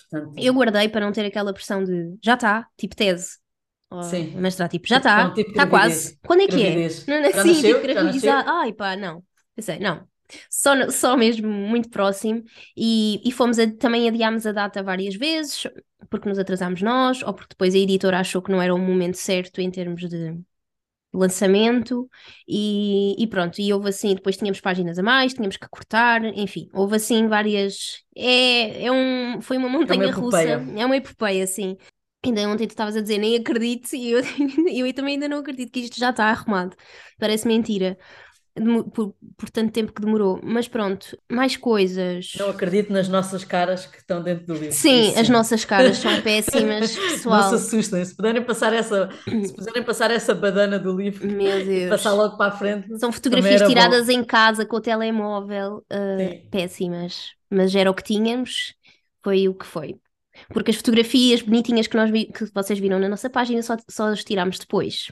Portanto, 0.09 0.33
eu 0.37 0.53
guardei 0.53 0.89
para 0.89 1.01
não 1.05 1.11
ter 1.11 1.25
aquela 1.25 1.53
pressão 1.53 1.83
de 1.83 2.17
já 2.23 2.33
está, 2.35 2.67
tipo 2.77 2.95
tese. 2.95 3.37
Sim. 4.01 4.35
mestrado, 4.39 4.71
tipo, 4.71 4.87
já 4.87 4.97
Tipo, 4.97 5.07
está, 5.09 5.23
não, 5.23 5.33
tipo 5.33 5.49
está 5.51 5.67
quase. 5.67 6.17
Quando 6.25 6.41
é 6.41 6.47
que 6.47 6.61
é? 6.63 6.69
gravidez. 6.69 7.05
Não, 7.07 7.21
não, 7.21 7.31
Já 7.33 7.43
sim, 7.43 7.47
nasceu? 7.47 7.81
tipo, 7.81 7.87
nasceu? 8.03 8.43
Ai, 8.47 8.73
pá, 8.73 8.95
não. 8.95 9.23
Pensei, 9.55 9.79
não. 9.79 10.07
só, 10.49 10.89
só 10.89 11.17
mesmo 11.17 11.47
muito 11.49 11.89
próximo. 11.89 12.43
E, 12.75 13.21
e 13.27 13.31
fomos 13.31 13.59
a- 13.59 13.69
também 13.77 14.07
adiámos 14.07 14.45
a 14.45 14.51
data 14.51 14.81
várias 14.83 15.15
vezes, 15.15 15.63
porque 16.09 16.29
nos 16.29 16.39
atrasámos 16.39 16.81
nós, 16.81 17.21
ou 17.23 17.33
porque 17.33 17.49
depois 17.51 17.75
a 17.75 17.77
editora 17.77 18.19
achou 18.19 18.41
que 18.41 18.51
não 18.51 18.61
era 18.61 18.73
o 18.73 18.77
momento 18.79 19.15
certo 19.17 19.59
em 19.61 19.69
termos 19.71 20.07
de 20.09 20.39
lançamento. 21.13 22.09
E, 22.47 23.15
e 23.21 23.27
pronto, 23.27 23.59
e 23.59 23.71
houve 23.73 23.89
assim, 23.89 24.15
depois 24.15 24.37
tínhamos 24.37 24.61
páginas 24.61 24.97
a 24.97 25.03
mais, 25.03 25.33
tínhamos 25.33 25.57
que 25.57 25.67
cortar, 25.69 26.23
enfim, 26.25 26.67
houve 26.73 26.95
assim 26.95 27.27
várias. 27.27 28.03
É, 28.15 28.85
é 28.85 28.91
um, 28.91 29.41
foi 29.41 29.57
uma 29.57 29.69
montanha 29.69 30.11
russa, 30.11 30.43
epopeia. 30.43 30.81
é 30.81 30.85
uma 30.85 30.97
epopeia, 30.97 31.43
assim. 31.43 31.77
Ainda 32.23 32.47
ontem 32.47 32.67
tu 32.67 32.71
estavas 32.71 32.95
a 32.95 33.01
dizer, 33.01 33.17
nem 33.17 33.35
acredito, 33.35 33.95
e 33.95 34.11
eu, 34.11 34.21
eu 34.87 34.93
também 34.93 35.15
ainda 35.15 35.27
não 35.27 35.39
acredito 35.39 35.71
que 35.71 35.79
isto 35.79 35.99
já 35.99 36.11
está 36.11 36.25
arrumado. 36.25 36.75
Parece 37.17 37.47
mentira. 37.47 37.97
Por, 38.93 39.15
por 39.37 39.49
tanto 39.49 39.71
tempo 39.71 39.93
que 39.93 40.01
demorou. 40.01 40.39
Mas 40.43 40.67
pronto, 40.67 41.17
mais 41.31 41.55
coisas. 41.55 42.33
Não 42.37 42.49
acredito 42.49 42.91
nas 42.91 43.07
nossas 43.07 43.45
caras 43.45 43.85
que 43.85 43.97
estão 43.97 44.21
dentro 44.21 44.45
do 44.45 44.53
livro. 44.55 44.73
Sim, 44.73 45.15
as 45.17 45.29
nossas 45.29 45.63
caras 45.63 45.97
são 45.97 46.19
péssimas, 46.21 46.95
Não 46.95 47.09
pessoal. 47.09 47.49
se 47.49 47.55
assustem, 47.55 48.03
se 48.03 48.13
puderem 48.15 48.43
passar 48.43 48.73
essa, 48.73 49.09
se 49.25 49.53
puderem 49.55 49.83
passar 49.83 50.11
essa 50.11 50.35
badana 50.35 50.77
do 50.77 50.95
livro 50.95 51.25
Meu 51.31 51.63
Deus. 51.65 51.89
passar 51.89 52.11
logo 52.13 52.35
para 52.37 52.53
a 52.53 52.57
frente. 52.57 52.99
São 52.99 53.11
fotografias 53.11 53.61
era 53.61 53.65
bom. 53.65 53.69
tiradas 53.73 54.09
em 54.09 54.23
casa 54.23 54.65
com 54.65 54.75
o 54.75 54.81
telemóvel, 54.81 55.85
Sim. 55.89 56.47
péssimas. 56.51 57.31
Mas 57.49 57.73
era 57.73 57.89
o 57.89 57.93
que 57.93 58.03
tínhamos, 58.03 58.73
foi 59.23 59.47
o 59.47 59.53
que 59.53 59.65
foi. 59.65 59.95
Porque 60.53 60.71
as 60.71 60.77
fotografias 60.77 61.41
bonitinhas 61.41 61.87
que, 61.87 61.95
nós 61.97 62.09
vi- 62.09 62.25
que 62.31 62.45
vocês 62.53 62.79
viram 62.79 62.99
na 62.99 63.07
nossa 63.09 63.29
página 63.29 63.61
só, 63.61 63.75
só 63.89 64.07
as 64.07 64.23
tirámos 64.23 64.59
depois. 64.59 65.07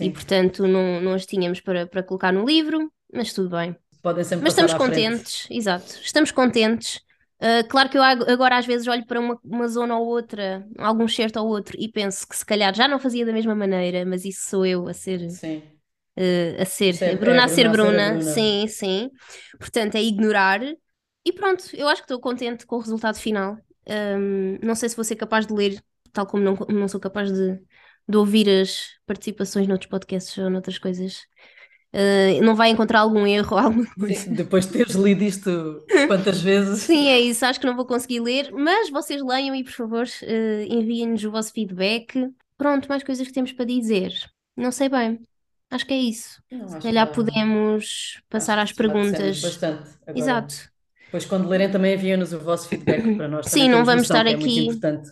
E 0.00 0.10
Sim, 0.10 0.10
portanto 0.10 0.66
não, 0.66 1.00
não 1.00 1.14
as 1.14 1.26
tínhamos 1.26 1.60
para, 1.60 1.86
para 1.86 2.02
colocar 2.02 2.32
no 2.32 2.44
livro, 2.44 2.92
mas 3.12 3.32
tudo 3.32 3.50
bem. 3.50 3.76
podem 4.02 4.24
sempre 4.24 4.46
Mas 4.46 4.52
estamos 4.52 4.72
à 4.72 4.80
frente. 4.80 5.22
contentes, 5.22 5.46
exato. 5.50 5.92
Estamos 6.02 6.30
contentes. 6.30 7.00
Ah, 7.40 7.64
claro 7.68 7.90
que 7.90 7.98
eu 7.98 8.02
ag- 8.02 8.30
agora 8.30 8.58
às 8.58 8.66
vezes 8.66 8.86
olho 8.88 9.06
para 9.06 9.20
uma, 9.20 9.38
uma 9.44 9.68
zona 9.68 9.96
ou 9.98 10.06
outra, 10.06 10.66
algum 10.78 11.08
certo 11.08 11.38
ou 11.40 11.48
outro, 11.48 11.76
e 11.78 11.90
penso 11.90 12.26
que 12.28 12.36
se 12.36 12.44
calhar 12.46 12.74
já 12.74 12.88
não 12.88 12.98
fazia 12.98 13.26
da 13.26 13.32
mesma 13.32 13.54
maneira, 13.54 14.04
mas 14.06 14.24
isso 14.24 14.48
sou 14.48 14.66
eu 14.66 14.88
a 14.88 14.94
ser 14.94 15.20
Sim, 15.26 15.62
eh, 16.16 16.56
a 16.60 16.64
ser, 16.64 16.96
é- 17.00 17.12
a 17.12 17.16
Bruna 17.16 17.42
é 17.42 17.44
a 17.44 17.48
ser 17.48 17.68
Bruna 17.68 17.70
a 17.70 17.74
ser 17.74 17.92
Bruna, 17.92 18.08
Bruna. 18.08 18.34
sim, 18.34 18.66
sim. 18.68 19.10
Portanto, 19.58 19.96
é 19.96 20.02
ignorar. 20.02 20.60
E 21.24 21.32
pronto, 21.32 21.64
eu 21.74 21.88
acho 21.88 22.02
que 22.02 22.06
estou 22.06 22.20
contente 22.20 22.66
com 22.66 22.76
o 22.76 22.80
resultado 22.80 23.18
final. 23.18 23.56
Ahm, 23.88 24.58
não 24.62 24.74
sei 24.74 24.88
se 24.88 24.96
vou 24.96 25.04
ser 25.04 25.16
capaz 25.16 25.46
de 25.46 25.52
ler, 25.54 25.82
tal 26.12 26.26
como 26.26 26.42
não, 26.42 26.54
não 26.68 26.88
sou 26.88 27.00
capaz 27.00 27.32
de, 27.32 27.60
de 28.08 28.16
ouvir 28.16 28.48
as 28.48 28.90
participações 29.06 29.66
noutros 29.66 29.90
podcasts 29.90 30.36
ou 30.38 30.48
noutras 30.50 30.78
coisas. 30.78 31.22
Ah, 31.92 32.40
não 32.42 32.54
vai 32.54 32.70
encontrar 32.70 33.00
algum 33.00 33.26
erro. 33.26 33.56
Sim, 34.14 34.34
depois 34.34 34.66
de 34.66 34.72
teres 34.72 34.94
lido 34.94 35.24
isto 35.24 35.82
quantas 36.06 36.40
vezes. 36.42 36.80
Sim, 36.82 37.08
é 37.08 37.20
isso. 37.20 37.44
Acho 37.44 37.58
que 37.60 37.66
não 37.66 37.76
vou 37.76 37.86
conseguir 37.86 38.20
ler, 38.20 38.50
mas 38.52 38.90
vocês 38.90 39.22
leiam 39.22 39.54
e, 39.54 39.64
por 39.64 39.72
favor, 39.72 40.04
eh, 40.22 40.66
enviem-nos 40.68 41.24
o 41.24 41.30
vosso 41.30 41.52
feedback. 41.52 42.28
Pronto, 42.58 42.88
mais 42.88 43.02
coisas 43.02 43.26
que 43.26 43.32
temos 43.32 43.52
para 43.52 43.64
dizer. 43.64 44.12
Não 44.56 44.70
sei 44.70 44.88
bem. 44.88 45.20
Acho 45.70 45.86
que 45.86 45.94
é 45.94 45.98
isso. 45.98 46.40
Não, 46.50 46.68
Se 46.68 46.78
calhar 46.78 47.08
que 47.08 47.14
podemos 47.14 48.20
passar 48.28 48.58
às 48.58 48.64
acho 48.70 48.74
dissemos 48.74 48.92
perguntas. 48.94 49.40
bastante. 49.42 49.88
Agora, 50.06 50.18
Exato. 50.18 50.54
Depois, 51.06 51.24
quando 51.24 51.48
lerem, 51.48 51.70
também 51.70 51.94
enviam-nos 51.94 52.32
o 52.32 52.38
vosso 52.40 52.68
feedback 52.68 53.16
para 53.16 53.28
nós. 53.28 53.46
Sim, 53.46 53.68
não 53.68 53.84
vamos 53.84 54.02
estar 54.02 54.26
é 54.26 54.34
aqui- 54.34 54.66
importante. 54.66 55.10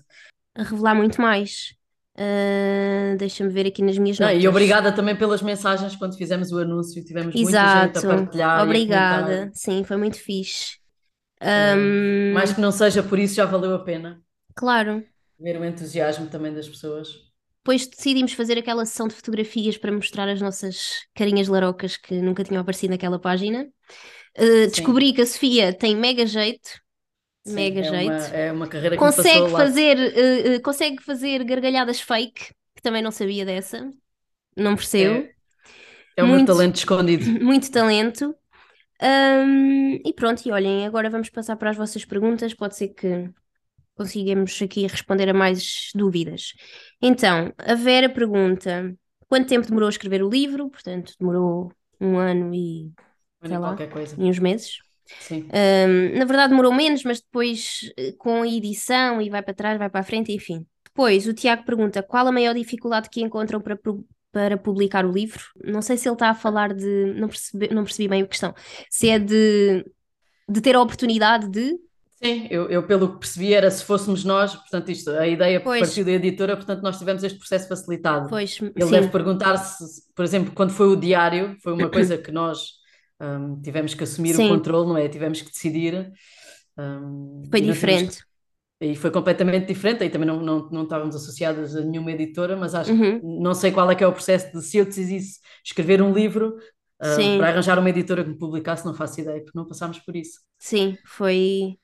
A 0.54 0.62
revelar 0.62 0.94
muito 0.94 1.20
mais. 1.20 1.74
Ah, 2.16 3.16
deixa-me 3.18 3.50
ver 3.50 3.66
aqui 3.66 3.82
nas 3.82 3.98
minhas 3.98 4.18
Não, 4.18 4.26
notas. 4.28 4.42
e 4.42 4.46
obrigada 4.48 4.92
também 4.92 5.16
pelas 5.16 5.42
mensagens 5.42 5.96
quando 5.96 6.16
fizemos 6.16 6.52
o 6.52 6.58
anúncio. 6.58 7.04
Tivemos 7.04 7.34
muita 7.34 7.50
Exato. 7.50 8.00
gente 8.00 8.06
a 8.06 8.16
partilhar. 8.16 8.60
a 8.60 8.62
Obrigada. 8.62 9.26
comentar. 9.26 9.50
Sim, 9.54 9.84
foi 9.84 9.96
muito 9.96 10.18
fixe. 10.18 10.78
Ahm, 11.40 12.32
Mais 12.32 12.52
que 12.52 12.60
não 12.60 12.70
seja 12.72 13.02
por 13.02 13.18
isso, 13.18 13.34
já 13.34 13.44
valeu 13.44 13.74
a 13.74 13.78
pena 13.84 14.22
claro. 14.54 15.04
ver 15.38 15.60
o 15.60 15.64
entusiasmo 15.64 16.28
também 16.28 16.52
das 16.54 16.68
pessoas. 16.68 17.08
Depois 17.64 17.86
decidimos 17.86 18.32
fazer 18.34 18.58
aquela 18.58 18.84
sessão 18.86 19.08
de 19.08 19.14
fotografias 19.14 19.76
para 19.76 19.90
mostrar 19.90 20.28
as 20.28 20.40
nossas 20.40 21.06
carinhas 21.14 21.48
larocas 21.48 21.96
que 21.96 22.14
nunca 22.20 22.44
tinham 22.44 22.60
aparecido 22.60 22.92
naquela 22.92 23.18
página. 23.18 23.66
Uh, 24.38 24.68
descobri 24.70 25.12
que 25.12 25.22
a 25.22 25.26
Sofia 25.26 25.72
tem 25.72 25.96
mega 25.96 26.26
jeito, 26.26 26.70
Sim, 27.44 27.54
mega 27.54 27.80
é 27.80 27.84
jeito. 27.84 28.12
Uma, 28.12 28.26
é 28.28 28.52
uma 28.52 28.66
carreira 28.66 28.96
que 28.96 29.00
consegue 29.00 29.50
fazer, 29.50 29.96
uh, 29.96 30.56
uh, 30.56 30.62
consegue 30.62 31.02
fazer 31.02 31.44
gargalhadas 31.44 32.00
fake, 32.00 32.54
que 32.74 32.82
também 32.82 33.02
não 33.02 33.10
sabia 33.10 33.44
dessa, 33.44 33.90
não 34.56 34.74
percebo. 34.74 35.14
É, 35.14 35.34
é 36.16 36.22
meu 36.22 36.36
Muito. 36.36 36.46
talento 36.46 36.76
escondido. 36.76 37.24
Muito 37.44 37.70
talento. 37.70 38.34
Ahm, 39.00 40.00
e 40.04 40.12
pronto, 40.14 40.46
e 40.46 40.52
olhem, 40.52 40.86
agora 40.86 41.10
vamos 41.10 41.28
passar 41.28 41.56
para 41.56 41.70
as 41.70 41.76
vossas 41.76 42.04
perguntas. 42.04 42.54
Pode 42.54 42.76
ser 42.76 42.88
que 42.88 43.30
consigamos 43.94 44.60
aqui 44.62 44.86
responder 44.86 45.28
a 45.28 45.34
mais 45.34 45.90
dúvidas. 45.94 46.54
Então, 47.02 47.52
a 47.58 47.74
Vera 47.74 48.08
pergunta: 48.08 48.94
quanto 49.28 49.48
tempo 49.48 49.66
demorou 49.66 49.88
a 49.88 49.90
escrever 49.90 50.22
o 50.22 50.30
livro? 50.30 50.70
Portanto, 50.70 51.12
demorou 51.18 51.72
um 52.00 52.16
ano 52.16 52.54
e, 52.54 52.90
sei 53.44 53.58
lá. 53.58 53.76
E 54.16 54.24
uns 54.24 54.38
meses. 54.38 54.78
Ahm, 55.30 56.18
na 56.18 56.24
verdade, 56.24 56.50
demorou 56.50 56.72
menos, 56.72 57.02
mas 57.04 57.20
depois 57.20 57.92
eh, 57.96 58.12
com 58.18 58.42
a 58.42 58.48
edição 58.48 59.20
e 59.20 59.30
vai 59.30 59.42
para 59.42 59.54
trás, 59.54 59.78
vai 59.78 59.90
para 59.90 60.00
a 60.00 60.04
frente, 60.04 60.32
enfim. 60.32 60.66
Depois, 60.84 61.26
o 61.26 61.34
Tiago 61.34 61.64
pergunta 61.64 62.02
qual 62.02 62.26
a 62.26 62.32
maior 62.32 62.54
dificuldade 62.54 63.08
que 63.10 63.20
encontram 63.20 63.60
para, 63.60 63.78
para 64.32 64.56
publicar 64.56 65.04
o 65.04 65.12
livro. 65.12 65.42
Não 65.64 65.82
sei 65.82 65.96
se 65.96 66.08
ele 66.08 66.14
está 66.14 66.30
a 66.30 66.34
falar 66.34 66.72
de. 66.72 67.14
Não 67.16 67.28
percebi, 67.28 67.74
não 67.74 67.84
percebi 67.84 68.08
bem 68.08 68.22
a 68.22 68.26
questão. 68.26 68.54
Se 68.88 69.08
é 69.08 69.18
de, 69.18 69.84
de 70.48 70.60
ter 70.60 70.76
a 70.76 70.80
oportunidade 70.80 71.48
de. 71.48 71.76
Sim, 72.22 72.46
eu, 72.48 72.70
eu 72.70 72.86
pelo 72.86 73.12
que 73.12 73.18
percebi 73.18 73.52
era 73.52 73.70
se 73.70 73.84
fôssemos 73.84 74.24
nós, 74.24 74.54
portanto, 74.54 74.90
isto, 74.90 75.10
a 75.10 75.26
ideia 75.26 75.60
Pois. 75.60 75.80
partiu 75.80 76.04
da 76.04 76.12
editora, 76.12 76.56
portanto, 76.56 76.80
nós 76.80 76.96
tivemos 76.96 77.22
este 77.22 77.38
processo 77.38 77.68
facilitado. 77.68 78.30
Pois, 78.30 78.58
Ele 78.62 78.84
sim, 78.84 78.90
deve 78.90 79.08
perguntar 79.08 79.58
se, 79.58 79.84
por 80.14 80.24
exemplo, 80.24 80.52
quando 80.54 80.70
foi 80.70 80.86
o 80.86 80.96
diário, 80.96 81.56
foi 81.62 81.74
uma 81.74 81.88
coisa 81.90 82.16
que 82.16 82.32
nós 82.32 82.83
hum, 83.20 83.60
tivemos 83.62 83.94
que 83.94 84.04
assumir 84.04 84.36
Sim. 84.36 84.42
o 84.42 84.44
controle, 84.46 84.88
não 84.88 84.96
é? 84.96 85.08
Tivemos 85.08 85.42
que 85.42 85.50
decidir. 85.50 86.12
hum, 86.78 87.42
foi 87.50 87.60
e 87.60 87.74
diferente. 87.74 88.16
que- 88.16 88.24
E 88.80 88.96
foi 88.96 89.10
completamente 89.10 89.66
diferente, 89.68 90.02
aí 90.02 90.10
também 90.10 90.26
não, 90.28 90.40
não, 90.42 90.68
não 90.70 90.82
estávamos 90.84 91.16
associados 91.16 91.76
a 91.76 91.80
nenhuma 91.82 92.12
editora, 92.12 92.56
mas 92.56 92.74
acho 92.74 92.92
Uhum. 92.92 93.20
que 93.20 93.26
não 93.26 93.54
sei 93.54 93.72
qual 93.72 93.90
é 93.90 93.94
que 93.94 94.04
é 94.04 94.06
o 94.06 94.12
processo 94.12 94.52
de 94.52 94.62
se 94.62 94.78
eu 94.78 94.84
decidisse 94.84 95.40
escrever 95.64 96.02
um 96.02 96.12
livro 96.12 96.56
hum, 97.02 97.36
Sim. 97.36 97.36
para 97.36 97.48
arranjar 97.50 97.78
uma 97.78 97.90
editora 97.90 98.24
que 98.24 98.30
me 98.30 98.38
publicasse, 98.38 98.84
não 98.86 98.94
faço 98.94 99.20
ideia, 99.20 99.42
porque 99.42 99.58
não 99.58 99.66
passámos 99.68 99.98
por 100.00 100.16
isso. 100.16 100.40
Sim, 100.58 100.98
foi, 101.04 101.78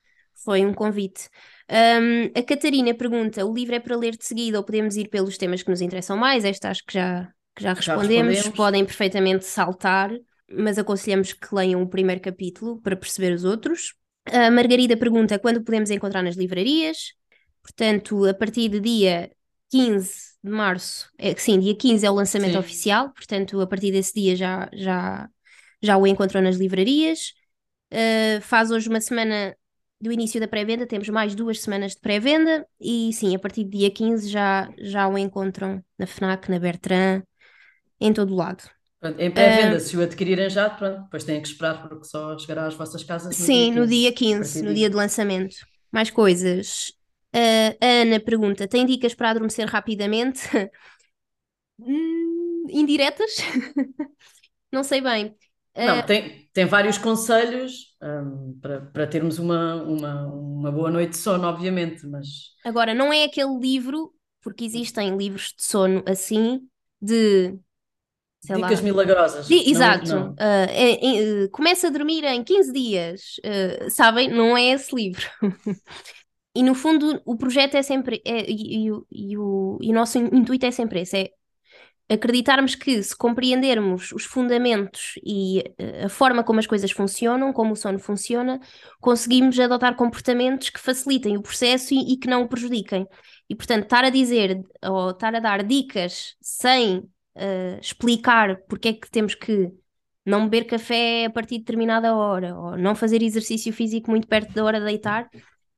foi 0.45 0.65
um 0.65 0.73
convite. 0.75 1.29
Ahm, 1.69 2.31
a 2.37 2.43
Catarina 2.43 2.95
pergunta: 2.95 3.45
o 3.47 3.53
livro 3.55 3.75
é 3.75 3.81
para 3.81 3.97
ler 3.97 4.17
de 4.17 4.25
seguida 4.25 4.59
ou 4.59 4.65
podemos 4.65 4.97
ir 4.97 5.09
pelos 5.09 5.37
temas 5.39 5.63
que 5.63 5.71
nos 5.71 5.81
interessam 5.81 6.17
mais? 6.17 6.45
Esta 6.45 6.71
acho 6.71 6.85
que 6.87 6.95
já, 6.95 7.27
que 7.55 7.63
já 7.63 7.75
Já 7.79 7.97
respondemos. 7.97 7.97
respondemos. 7.97 8.49
Podem 8.51 8.85
perfeitamente 8.85 9.45
saltar, 9.45 10.11
mas 10.53 10.79
aconselhamos 10.79 11.33
que 11.33 11.55
leiam 11.55 11.83
o 11.83 11.89
primeiro 11.89 12.21
capítulo 12.21 12.81
para 12.81 12.97
perceber 12.97 13.33
os 13.33 13.45
outros. 13.45 13.95
A 14.27 14.51
Margarida 14.51 14.97
pergunta: 14.97 15.39
quando 15.39 15.63
podemos 15.63 15.91
encontrar 15.91 16.23
nas 16.23 16.37
livrarias? 16.37 17.15
Portanto, 17.63 18.25
a 18.27 18.35
partir 18.35 18.69
de 18.69 18.81
dia 18.81 19.31
15 19.71 20.39
de 20.43 20.51
março, 20.51 21.11
é, 21.19 21.35
sim, 21.37 21.59
dia 21.61 21.77
15 21.77 22.05
é 22.05 22.11
o 22.11 22.15
lançamento 22.15 22.53
Sim. 22.53 22.59
oficial, 22.59 23.11
portanto, 23.13 23.61
a 23.61 23.67
partir 23.67 23.93
desse 23.93 24.15
dia 24.15 24.35
já, 24.35 24.69
já, 24.73 25.29
já 25.83 25.97
o 25.97 26.07
encontram 26.07 26.41
nas 26.41 26.57
livrarias. 26.57 27.35
Uh, 27.93 28.41
faz 28.41 28.71
hoje 28.71 28.89
uma 28.89 29.01
semana 29.01 29.55
do 30.01 30.11
início 30.11 30.41
da 30.41 30.49
pré-venda, 30.49 30.87
temos 30.87 31.09
mais 31.09 31.35
duas 31.35 31.61
semanas 31.61 31.95
de 31.95 32.01
pré-venda 32.01 32.67
e 32.81 33.13
sim, 33.13 33.35
a 33.35 33.39
partir 33.39 33.65
do 33.65 33.71
dia 33.71 33.91
15 33.91 34.29
já, 34.29 34.69
já 34.79 35.07
o 35.07 35.19
encontram 35.19 35.85
na 35.99 36.07
FNAC, 36.07 36.51
na 36.51 36.59
Bertrand, 36.59 37.23
em 38.01 38.13
todo 38.13 38.33
o 38.33 38.37
lado. 38.37 38.63
Pronto, 39.01 39.19
em 39.21 39.31
pré-venda, 39.31 39.77
Ah. 39.77 39.81
se 39.81 39.97
o 39.97 40.03
adquirirem 40.03 40.51
já, 40.51 40.69
pronto, 40.71 41.05
depois 41.05 41.25
têm 41.25 41.41
que 41.41 41.49
esperar 41.49 41.89
porque 41.89 42.05
só 42.05 42.39
chegará 42.39 42.67
às 42.67 42.75
vossas 42.75 43.03
casas 43.03 43.39
no 43.39 43.47
Sim, 43.47 43.71
dia 43.71 43.73
no 43.73 43.87
dia 43.87 44.13
15, 44.13 44.13
a 44.13 44.13
15, 44.13 44.39
partir 44.39 44.63
no 44.63 44.75
dia 44.75 44.91
de 44.91 44.97
lançamento. 44.97 45.57
Mais 45.93 46.11
coisas. 46.11 46.93
Uh, 47.35 47.77
a 47.81 47.87
Ana 48.03 48.21
pergunta: 48.21 48.67
tem 48.69 48.85
dicas 48.87 49.15
para 49.15 49.31
adormecer 49.31 49.67
rapidamente? 49.69 50.41
Hum, 51.79 52.67
indiretas? 52.71 53.37
Não 54.73 54.85
sei 54.85 55.01
bem. 55.01 55.37
Não, 55.77 56.05
tem, 56.05 56.49
tem 56.53 56.67
vários 56.67 56.99
conselhos 56.99 57.97
hum, 58.03 58.59
para, 58.61 58.81
para 58.83 59.07
termos 59.07 59.39
uma, 59.39 59.77
uma, 59.83 60.27
uma 60.27 60.73
boa 60.73 60.91
noite 60.91 61.11
de 61.13 61.17
sono, 61.19 61.47
obviamente, 61.49 62.07
mas 62.07 62.27
Agora, 62.65 62.95
não 62.95 63.13
é 63.13 63.25
aquele 63.25 63.59
livro, 63.59 64.15
porque 64.43 64.65
existem 64.65 65.17
livros 65.17 65.55
de 65.57 65.63
sono 65.65 66.03
assim, 66.07 66.69
de. 67.01 67.59
Sei 68.41 68.57
lá. 68.57 68.67
dicas 68.69 68.81
milagrosas. 68.83 69.47
Di- 69.47 69.57
não- 69.65 69.71
exato. 69.71 70.07
não. 70.15 70.35
Ah, 70.39 70.67
é- 70.71 71.45
é, 71.45 71.49
começa 71.49 71.89
a 71.89 71.91
dormir 71.91 72.25
em 72.25 72.43
15 72.43 72.73
dias. 72.73 73.37
Ah, 73.45 73.91
sabem? 73.91 74.29
Não 74.31 74.57
é 74.57 74.71
esse 74.71 74.95
livro. 74.95 75.23
E 76.53 76.65
no 76.65 76.75
fundo, 76.75 77.23
o 77.25 77.37
projeto 77.37 77.77
é 77.77 77.83
sempre. 77.83 78.21
é- 78.27 78.45
e, 78.51 78.87
e 78.87 78.91
o- 78.93 79.07
e 79.11 79.39
o, 79.39 79.79
e 79.81 79.91
o 79.91 79.95
nosso 79.95 80.19
intuito 80.19 80.67
é 80.67 80.73
sempre 80.73 81.03
esse: 81.03 81.17
é 81.17 81.31
acreditarmos 82.15 82.75
que 82.75 83.01
se 83.05 83.17
compreendermos 83.17 84.11
os 84.13 84.25
fundamentos 84.25 85.13
e 85.25 85.61
uh, 85.81 86.07
a 86.07 86.09
forma 86.09 86.43
como 86.43 86.59
as 86.59 86.67
coisas 86.67 86.91
funcionam, 86.91 87.53
como 87.53 87.73
o 87.75 87.77
sono 87.77 88.01
funciona, 88.01 88.59
conseguimos 89.01 89.59
adotar 89.61 89.95
comportamentos 89.95 90.71
que 90.71 90.81
facilitem 90.81 91.37
o 91.37 91.43
processo 91.43 91.95
e, 91.95 92.15
e 92.15 92.17
que 92.17 92.27
não 92.29 92.43
o 92.43 92.49
prejudiquem. 92.49 93.07
E, 93.49 93.55
portanto, 93.55 93.85
estar 93.85 94.03
a 94.05 94.11
dizer 94.11 94.61
ou 94.85 95.11
estar 95.11 95.33
a 95.37 95.41
dar 95.41 95.63
dicas 95.63 96.35
sem 96.41 97.05
uh, 97.37 97.81
explicar 97.81 98.61
porque 98.69 98.89
é 98.89 98.93
que 98.93 99.11
temos 99.11 99.35
que 99.35 99.73
não 100.25 100.49
beber 100.49 100.67
café 100.67 101.27
a 101.27 101.31
partir 101.31 101.57
de 101.57 101.61
determinada 101.61 102.15
hora, 102.15 102.57
ou 102.57 102.77
não 102.77 102.95
fazer 102.95 103.23
exercício 103.23 103.73
físico 103.73 104.11
muito 104.11 104.29
perto 104.29 104.53
da 104.53 104.65
hora 104.65 104.79
de 104.79 104.87
deitar, 104.87 105.29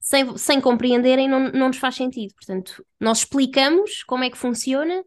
sem, 0.01 0.37
sem 0.37 0.61
compreenderem, 0.61 1.29
não, 1.29 1.51
não 1.53 1.69
nos 1.69 1.79
faz 1.79 1.95
sentido. 1.95 2.35
Portanto, 2.35 2.85
nós 3.01 3.19
explicamos 3.19 4.03
como 4.03 4.25
é 4.25 4.31
que 4.31 4.37
funciona 4.37 5.03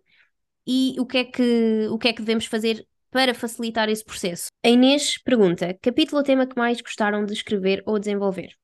e 0.65 0.95
o 0.99 1.05
que 1.05 1.17
é 1.17 1.23
que, 1.25 1.87
o 1.91 1.97
que, 1.97 2.07
é 2.07 2.13
que 2.13 2.21
devemos 2.21 2.45
fazer 2.45 2.85
para 3.11 3.33
facilitar 3.33 3.89
esse 3.89 4.03
processo. 4.03 4.47
A 4.63 4.69
Inês 4.69 5.17
pergunta: 5.21 5.77
capítulo 5.81 6.19
ou 6.19 6.23
tema 6.23 6.47
que 6.47 6.57
mais 6.57 6.81
gostaram 6.81 7.25
de 7.25 7.33
escrever 7.33 7.83
ou 7.85 7.99
desenvolver? 7.99 8.55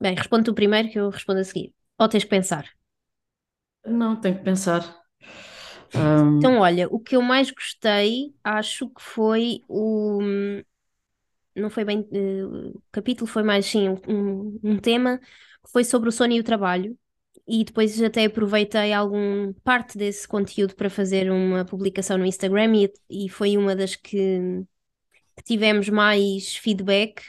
Bem, 0.00 0.14
responde 0.14 0.44
tu 0.44 0.54
primeiro 0.54 0.90
que 0.90 0.98
eu 0.98 1.10
respondo 1.10 1.40
a 1.40 1.44
seguir. 1.44 1.72
Ou 1.98 2.08
tens 2.08 2.24
que 2.24 2.30
pensar? 2.30 2.68
Não, 3.84 4.20
tenho 4.20 4.38
que 4.38 4.44
pensar. 4.44 4.99
Um... 5.94 6.38
Então, 6.38 6.58
olha, 6.58 6.88
o 6.88 6.98
que 6.98 7.16
eu 7.16 7.22
mais 7.22 7.50
gostei, 7.50 8.34
acho 8.44 8.88
que 8.88 9.02
foi 9.02 9.62
o. 9.68 10.20
Não 11.54 11.70
foi 11.70 11.84
bem. 11.84 12.00
Uh, 12.12 12.76
o 12.76 12.82
capítulo 12.92 13.26
foi 13.26 13.42
mais, 13.42 13.66
sim, 13.66 13.88
um, 14.08 14.58
um 14.62 14.78
tema 14.78 15.18
que 15.18 15.70
foi 15.72 15.84
sobre 15.84 16.08
o 16.08 16.12
sono 16.12 16.32
e 16.32 16.40
o 16.40 16.44
trabalho. 16.44 16.96
E 17.46 17.64
depois 17.64 18.00
até 18.02 18.24
aproveitei 18.26 18.92
algum 18.92 19.52
parte 19.64 19.98
desse 19.98 20.26
conteúdo 20.28 20.74
para 20.76 20.88
fazer 20.88 21.30
uma 21.30 21.64
publicação 21.64 22.16
no 22.16 22.24
Instagram 22.24 22.76
e, 22.76 22.92
e 23.26 23.28
foi 23.28 23.56
uma 23.56 23.74
das 23.74 23.96
que, 23.96 24.62
que 25.36 25.42
tivemos 25.44 25.88
mais 25.88 26.56
feedback. 26.56 27.22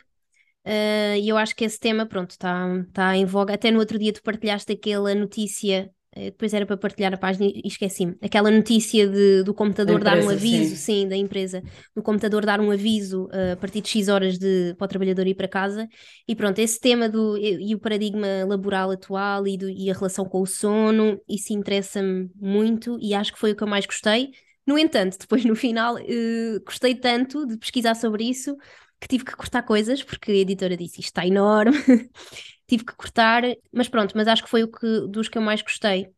Uh, 0.65 1.17
e 1.19 1.27
eu 1.29 1.37
acho 1.37 1.55
que 1.55 1.63
esse 1.65 1.79
tema, 1.79 2.05
pronto, 2.05 2.31
está 2.31 2.67
tá 2.93 3.15
em 3.17 3.25
voga. 3.25 3.53
Até 3.55 3.71
no 3.71 3.79
outro 3.79 3.97
dia 3.97 4.13
tu 4.13 4.21
partilhaste 4.21 4.71
aquela 4.71 5.15
notícia 5.15 5.89
eh, 5.89 6.00
depois 6.13 6.53
era 6.53 6.65
para 6.65 6.75
partilhar 6.75 7.13
a 7.13 7.17
página 7.17 7.45
e 7.45 7.61
esqueci-me. 7.65 8.17
Aquela 8.21 8.51
notícia 8.51 9.07
de, 9.07 9.43
do 9.43 9.53
computador 9.53 9.95
empresa, 9.95 10.15
dar 10.17 10.25
um 10.25 10.29
aviso, 10.29 10.75
sim. 10.75 11.01
sim. 11.01 11.07
da 11.07 11.15
empresa, 11.15 11.63
do 11.95 12.03
computador 12.03 12.45
dar 12.45 12.59
um 12.59 12.69
aviso 12.69 13.25
uh, 13.27 13.53
a 13.53 13.55
partir 13.55 13.79
de 13.79 13.87
X 13.87 14.09
horas 14.09 14.37
de, 14.37 14.75
para 14.77 14.85
o 14.85 14.87
trabalhador 14.89 15.25
ir 15.25 15.35
para 15.35 15.47
casa. 15.47 15.87
E 16.27 16.35
pronto, 16.35 16.59
esse 16.59 16.79
tema 16.79 17.07
do, 17.07 17.37
e, 17.37 17.71
e 17.71 17.75
o 17.75 17.79
paradigma 17.79 18.27
laboral 18.45 18.91
atual 18.91 19.47
e, 19.47 19.57
do, 19.57 19.69
e 19.69 19.89
a 19.89 19.93
relação 19.93 20.25
com 20.25 20.41
o 20.41 20.45
sono, 20.45 21.17
isso 21.29 21.53
interessa-me 21.53 22.29
muito 22.35 22.97
e 23.01 23.13
acho 23.13 23.31
que 23.31 23.39
foi 23.39 23.53
o 23.53 23.55
que 23.55 23.63
eu 23.63 23.67
mais 23.67 23.85
gostei. 23.85 24.31
No 24.67 24.77
entanto, 24.77 25.17
depois 25.17 25.45
no 25.45 25.55
final, 25.55 25.95
uh, 25.95 26.63
gostei 26.65 26.93
tanto 26.93 27.47
de 27.47 27.57
pesquisar 27.57 27.95
sobre 27.95 28.25
isso 28.25 28.55
que 29.01 29.07
tive 29.07 29.25
que 29.25 29.35
cortar 29.35 29.63
coisas, 29.63 30.03
porque 30.03 30.31
a 30.31 30.35
editora 30.35 30.77
disse 30.77 30.99
isto 30.99 31.09
está 31.09 31.25
enorme. 31.25 31.75
tive 32.71 32.85
que 32.85 32.95
cortar, 32.95 33.43
mas 33.71 33.89
pronto, 33.89 34.13
mas 34.15 34.27
acho 34.27 34.43
que 34.43 34.49
foi 34.49 34.63
o 34.63 34.71
que, 34.71 35.07
dos 35.07 35.27
que 35.27 35.37
eu 35.37 35.41
mais 35.41 35.61
gostei. 35.61 36.09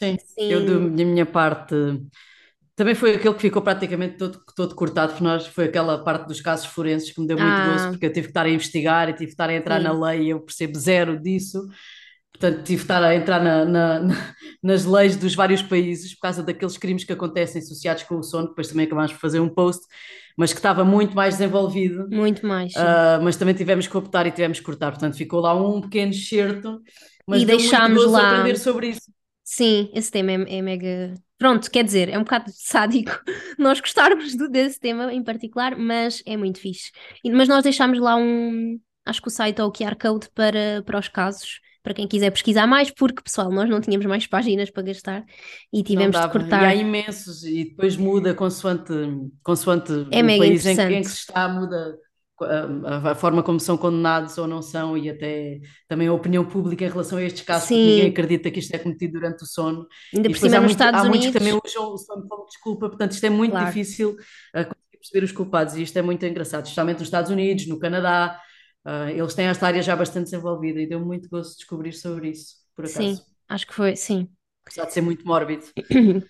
Sim, 0.00 0.16
Sim. 0.24 0.52
eu 0.52 0.64
da 0.64 1.04
minha 1.04 1.26
parte 1.26 1.74
também 2.76 2.94
foi 2.94 3.16
aquele 3.16 3.34
que 3.34 3.40
ficou 3.40 3.60
praticamente 3.60 4.16
todo, 4.16 4.40
todo 4.54 4.72
cortado 4.76 5.14
por 5.14 5.22
nós, 5.22 5.48
foi 5.48 5.64
aquela 5.64 6.04
parte 6.04 6.28
dos 6.28 6.40
casos 6.40 6.66
forenses 6.66 7.10
que 7.10 7.20
me 7.20 7.26
deu 7.26 7.36
muito 7.36 7.50
ah. 7.50 7.72
gosto, 7.72 7.90
porque 7.90 8.06
eu 8.06 8.12
tive 8.12 8.28
que 8.28 8.30
estar 8.30 8.46
a 8.46 8.48
investigar 8.48 9.08
e 9.08 9.14
tive 9.14 9.26
que 9.26 9.32
estar 9.32 9.50
a 9.50 9.54
entrar 9.54 9.78
Sim. 9.78 9.84
na 9.84 9.92
lei 9.92 10.22
e 10.22 10.30
eu 10.30 10.40
percebo 10.40 10.78
zero 10.78 11.20
disso. 11.20 11.66
Portanto, 12.32 12.62
tive 12.62 12.76
que 12.76 12.84
estar 12.84 13.02
a 13.02 13.14
entrar 13.14 13.42
na, 13.42 13.64
na, 13.64 14.00
na, 14.00 14.34
nas 14.62 14.84
leis 14.84 15.16
dos 15.16 15.34
vários 15.34 15.62
países 15.62 16.14
por 16.14 16.20
causa 16.20 16.42
daqueles 16.42 16.78
crimes 16.78 17.04
que 17.04 17.12
acontecem 17.12 17.60
associados 17.60 18.04
com 18.04 18.16
o 18.16 18.22
sono. 18.22 18.48
Depois 18.48 18.68
também 18.68 18.86
acabámos 18.86 19.12
por 19.12 19.20
fazer 19.20 19.40
um 19.40 19.48
post 19.48 19.84
mas 20.38 20.52
que 20.52 20.60
estava 20.60 20.84
muito 20.84 21.16
mais 21.16 21.36
desenvolvido. 21.36 22.08
Muito 22.08 22.46
mais. 22.46 22.72
Uh, 22.76 23.20
mas 23.24 23.34
também 23.34 23.56
tivemos 23.56 23.88
que 23.88 23.96
optar 23.96 24.24
e 24.24 24.30
tivemos 24.30 24.60
que 24.60 24.64
cortar, 24.64 24.92
portanto 24.92 25.16
ficou 25.16 25.40
lá 25.40 25.52
um 25.52 25.80
pequeno 25.80 26.12
excerto. 26.12 26.80
Mas 27.26 27.42
e 27.42 27.44
deixámos 27.44 28.06
lá. 28.06 28.30
aprender 28.30 28.56
sobre 28.56 28.90
isso. 28.90 29.12
Sim, 29.42 29.90
esse 29.92 30.12
tema 30.12 30.30
é, 30.30 30.58
é, 30.58 30.62
mega. 30.62 31.14
Pronto, 31.36 31.68
quer 31.68 31.82
dizer, 31.82 32.08
é 32.08 32.16
um 32.16 32.22
bocado 32.22 32.52
sádico 32.54 33.20
nós 33.58 33.80
gostarmos 33.80 34.36
do, 34.36 34.48
desse 34.48 34.78
tema 34.78 35.12
em 35.12 35.24
particular, 35.24 35.76
mas 35.76 36.22
é 36.24 36.36
muito 36.36 36.60
fixe. 36.60 36.92
E, 37.24 37.32
mas 37.32 37.48
nós 37.48 37.64
deixámos 37.64 37.98
lá 37.98 38.14
um. 38.14 38.78
Acho 39.04 39.20
que 39.20 39.28
o 39.28 39.32
site 39.32 39.60
ou 39.60 39.68
o 39.68 39.72
QR 39.72 39.96
Code 40.00 40.28
para, 40.36 40.84
para 40.86 41.00
os 41.00 41.08
casos 41.08 41.60
para 41.82 41.94
quem 41.94 42.06
quiser 42.06 42.30
pesquisar 42.30 42.66
mais, 42.66 42.90
porque, 42.90 43.22
pessoal, 43.22 43.50
nós 43.50 43.68
não 43.68 43.80
tínhamos 43.80 44.06
mais 44.06 44.26
páginas 44.26 44.70
para 44.70 44.82
gastar 44.82 45.24
e 45.72 45.82
tivemos 45.82 46.20
de 46.20 46.28
cortar. 46.30 46.62
E 46.62 46.66
há 46.66 46.74
imensos, 46.74 47.44
e 47.44 47.64
depois 47.64 47.96
muda 47.96 48.34
consoante, 48.34 48.92
consoante 49.42 49.92
é 50.10 50.22
o 50.22 50.26
país 50.26 50.66
em 50.66 50.76
que, 50.76 50.82
em 50.82 51.02
que, 51.02 51.08
se 51.08 51.16
está, 51.16 51.48
muda 51.48 51.96
a, 52.42 53.10
a, 53.10 53.14
forma 53.14 53.42
como 53.42 53.58
são 53.58 53.76
condenados 53.76 54.38
ou 54.38 54.46
não 54.46 54.62
são, 54.62 54.96
e 54.96 55.08
até 55.08 55.60
também 55.88 56.08
a 56.08 56.12
opinião 56.12 56.44
pública 56.44 56.84
em 56.84 56.88
relação 56.88 57.18
a 57.18 57.22
estes 57.22 57.42
casos, 57.42 57.70
ninguém 57.70 58.08
acredita 58.08 58.50
que 58.50 58.60
isto 58.60 58.74
é 58.74 58.78
cometido 58.78 59.14
durante 59.14 59.42
o 59.42 59.46
sono. 59.46 59.86
Ainda 60.14 60.28
por 60.28 60.38
cima, 60.38 60.56
há, 60.56 60.60
nos 60.60 60.70
muito, 60.70 60.70
Estados 60.70 61.00
há 61.00 61.02
Unidos... 61.04 61.24
muitos 61.26 61.32
que 61.32 61.38
também 61.38 61.60
usam 61.64 61.92
o 61.92 61.98
sono 61.98 62.28
como 62.28 62.46
desculpa, 62.46 62.88
portanto, 62.88 63.12
isto 63.12 63.24
é 63.24 63.30
muito 63.30 63.52
claro. 63.52 63.66
difícil 63.66 64.16
a 64.54 64.66
perceber 64.98 65.24
os 65.24 65.32
culpados, 65.32 65.74
e 65.74 65.82
isto 65.82 65.96
é 65.98 66.02
muito 66.02 66.24
engraçado, 66.24 66.64
especialmente 66.64 66.98
nos 66.98 67.08
Estados 67.08 67.30
Unidos, 67.30 67.66
no 67.66 67.78
Canadá 67.78 68.40
Uh, 68.86 69.10
eles 69.10 69.34
têm 69.34 69.46
esta 69.46 69.66
área 69.66 69.82
já 69.82 69.94
bastante 69.94 70.24
desenvolvida 70.24 70.80
e 70.80 70.88
deu 70.88 71.00
muito 71.00 71.28
gosto 71.28 71.50
de 71.52 71.56
descobrir 71.58 71.92
sobre 71.92 72.30
isso, 72.30 72.56
por 72.74 72.84
acaso. 72.84 73.16
Sim, 73.16 73.22
acho 73.48 73.66
que 73.66 73.74
foi, 73.74 73.96
sim. 73.96 74.28
Apesar 74.64 74.86
de 74.86 74.92
ser 74.92 75.00
muito 75.00 75.26
mórbido. 75.26 75.64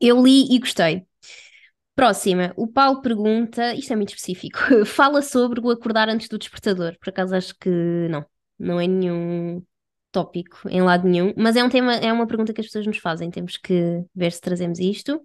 Eu 0.00 0.22
li 0.22 0.54
e 0.54 0.58
gostei. 0.58 1.06
Próxima, 1.94 2.52
o 2.56 2.66
Paulo 2.66 3.00
pergunta, 3.00 3.72
isto 3.74 3.92
é 3.92 3.96
muito 3.96 4.08
específico, 4.08 4.58
fala 4.84 5.22
sobre 5.22 5.60
o 5.60 5.70
acordar 5.70 6.08
antes 6.08 6.28
do 6.28 6.38
despertador. 6.38 6.96
Por 6.98 7.10
acaso 7.10 7.36
acho 7.36 7.54
que 7.58 7.70
não, 8.10 8.26
não 8.58 8.80
é 8.80 8.86
nenhum 8.86 9.62
tópico 10.10 10.68
em 10.68 10.82
lado 10.82 11.08
nenhum, 11.08 11.32
mas 11.36 11.56
é 11.56 11.62
um 11.62 11.68
tema, 11.68 11.94
é 11.94 12.12
uma 12.12 12.26
pergunta 12.26 12.52
que 12.52 12.60
as 12.60 12.66
pessoas 12.66 12.86
nos 12.86 12.98
fazem, 12.98 13.30
temos 13.30 13.56
que 13.56 14.04
ver 14.14 14.32
se 14.32 14.40
trazemos 14.40 14.78
isto. 14.78 15.20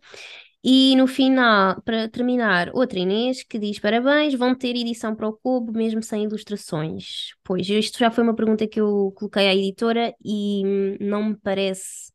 E 0.61 0.93
no 0.97 1.07
final, 1.07 1.81
para 1.83 2.09
terminar, 2.09 2.69
outra 2.73 2.99
Inês 2.99 3.43
que 3.43 3.57
diz: 3.57 3.79
Parabéns, 3.79 4.33
vão 4.33 4.53
ter 4.53 4.75
edição 4.75 5.15
para 5.15 5.27
o 5.27 5.33
Kobo 5.33 5.71
mesmo 5.71 6.03
sem 6.03 6.23
ilustrações. 6.23 7.33
Pois, 7.43 7.67
isto 7.69 7.97
já 7.97 8.11
foi 8.11 8.23
uma 8.23 8.35
pergunta 8.35 8.67
que 8.67 8.79
eu 8.79 9.13
coloquei 9.15 9.47
à 9.47 9.55
editora 9.55 10.13
e 10.23 10.97
não 10.99 11.29
me 11.29 11.37
parece 11.37 12.11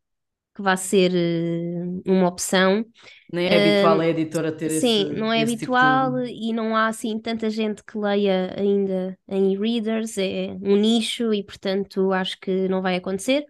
que 0.55 0.63
vá 0.63 0.77
ser 0.77 1.11
uh, 1.11 2.03
uma 2.07 2.29
opção. 2.29 2.85
Nem 3.33 3.49
é 3.49 3.57
uh, 3.57 3.61
habitual 3.61 4.01
a 4.01 4.07
editora 4.07 4.53
ter 4.53 4.71
sim, 4.71 4.77
esse 4.77 4.81
Sim, 4.81 5.13
não 5.15 5.33
é 5.33 5.43
habitual 5.43 6.13
tipo 6.13 6.27
de... 6.27 6.49
e 6.49 6.53
não 6.53 6.77
há 6.77 6.87
assim 6.87 7.19
tanta 7.19 7.51
gente 7.51 7.83
que 7.83 7.99
leia 7.99 8.55
ainda 8.57 9.19
em 9.27 9.53
e-readers, 9.53 10.17
é 10.17 10.57
um 10.63 10.77
nicho 10.77 11.35
e 11.35 11.43
portanto 11.43 12.13
acho 12.13 12.39
que 12.39 12.69
não 12.69 12.81
vai 12.81 12.97
acontecer. 12.97 13.47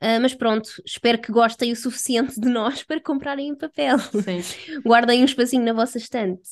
Uh, 0.00 0.20
mas 0.22 0.32
pronto, 0.32 0.70
espero 0.86 1.18
que 1.18 1.32
gostem 1.32 1.72
o 1.72 1.76
suficiente 1.76 2.40
de 2.40 2.48
nós 2.48 2.82
para 2.86 3.00
comprarem 3.00 3.48
em 3.48 3.56
papel. 3.56 3.98
Sim. 3.98 4.40
Guardem 4.84 5.22
um 5.22 5.24
espacinho 5.24 5.64
na 5.64 5.72
vossa 5.72 5.98
estante. 5.98 6.42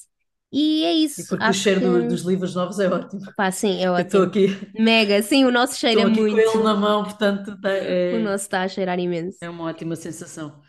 E 0.52 0.84
é 0.84 0.92
isso. 0.92 1.20
E 1.20 1.26
porque 1.26 1.44
Acho 1.44 1.60
o 1.60 1.62
cheiro 1.62 1.80
que... 1.80 1.86
do, 1.86 2.08
dos 2.08 2.22
livros 2.22 2.54
novos 2.54 2.78
é 2.78 2.88
ótimo. 2.88 3.22
Pá, 3.36 3.50
sim, 3.50 3.82
é 3.82 3.90
ótimo. 3.90 4.06
Estou 4.06 4.22
aqui. 4.22 4.58
Mega, 4.78 5.22
sim, 5.22 5.44
o 5.44 5.50
nosso 5.50 5.76
cheiro 5.76 6.00
Estou 6.00 6.10
é 6.10 6.12
aqui 6.12 6.34
muito. 6.34 6.52
com 6.52 6.58
ele 6.58 6.64
na 6.64 6.74
mão, 6.74 7.04
portanto. 7.04 7.60
Tá, 7.60 7.70
é... 7.70 8.14
O 8.14 8.20
nosso 8.20 8.44
está 8.44 8.62
a 8.62 8.68
cheirar 8.68 8.98
imenso. 8.98 9.38
É 9.40 9.50
uma 9.50 9.64
ótima 9.64 9.96
sensação. 9.96 10.60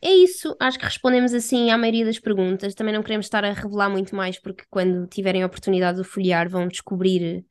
É 0.00 0.10
isso, 0.10 0.56
acho 0.60 0.78
que 0.78 0.84
respondemos 0.84 1.34
assim 1.34 1.70
à 1.70 1.78
maioria 1.78 2.04
das 2.04 2.18
perguntas. 2.18 2.74
Também 2.74 2.94
não 2.94 3.02
queremos 3.02 3.26
estar 3.26 3.44
a 3.44 3.52
revelar 3.52 3.90
muito 3.90 4.14
mais, 4.14 4.38
porque 4.38 4.64
quando 4.70 5.06
tiverem 5.08 5.42
a 5.42 5.46
oportunidade 5.46 5.98
de 5.98 6.04
folhear 6.04 6.48
vão 6.48 6.68
descobrir 6.68 7.44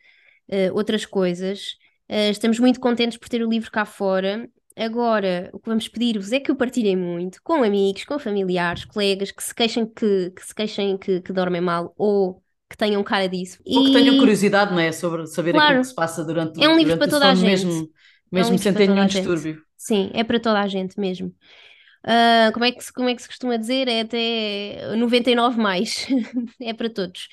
uh, 0.49 0.73
outras 0.73 1.05
coisas. 1.05 1.75
Uh, 2.09 2.31
estamos 2.31 2.57
muito 2.57 2.79
contentes 2.79 3.17
por 3.17 3.27
ter 3.27 3.43
o 3.43 3.49
livro 3.49 3.69
cá 3.69 3.83
fora 3.83 4.47
Agora, 4.77 5.49
o 5.53 5.59
que 5.59 5.67
vamos 5.67 5.87
pedir-vos 5.87 6.31
é 6.31 6.39
que 6.39 6.51
o 6.51 6.55
partilhem 6.55 6.95
muito 6.95 7.41
com 7.41 7.63
amigos, 7.63 8.05
com 8.05 8.19
familiares, 8.19 8.85
colegas 8.85 9.31
que 9.31 9.43
se 9.43 9.53
queixem 9.53 9.87
que, 9.87 10.29
que 10.29 10.45
se 10.45 10.53
queixem 10.53 10.97
que, 10.97 11.19
que 11.19 11.33
dormem 11.33 11.59
mal 11.59 11.95
ou 11.97 12.43
que 12.69 12.77
tenham 12.77 13.03
cara 13.03 13.27
disso. 13.27 13.59
Ou 13.65 13.85
que 13.85 13.93
tenham 13.93 14.17
curiosidade, 14.19 14.71
não 14.71 14.79
é? 14.79 14.91
Sobre 14.91 15.25
saber 15.25 15.53
claro, 15.53 15.67
aquilo 15.67 15.81
que 15.81 15.87
se 15.87 15.95
passa 15.95 16.23
durante 16.23 16.59
o 16.59 16.63
É 16.63 16.69
um 16.69 16.77
livro 16.77 16.95
para 16.97 17.07
toda 17.07 17.29
a 17.29 17.33
gente. 17.33 17.65
Mesmo, 17.65 17.89
mesmo 18.31 18.51
é 18.51 18.55
um 18.55 18.57
sem 18.57 18.73
ter 18.73 18.87
nenhum 18.87 19.07
distúrbio. 19.07 19.61
Sim, 19.75 20.11
é 20.13 20.23
para 20.23 20.39
toda 20.39 20.61
a 20.61 20.67
gente 20.67 20.99
mesmo. 20.99 21.33
Uh, 22.05 22.51
como, 22.53 22.65
é 22.65 22.71
que, 22.71 22.93
como 22.93 23.09
é 23.09 23.15
que 23.15 23.21
se 23.21 23.27
costuma 23.27 23.57
dizer? 23.57 23.87
É 23.87 24.01
até 24.01 24.95
99 24.95 25.59
mais. 25.59 26.07
é 26.61 26.73
para 26.73 26.89
todos. 26.89 27.27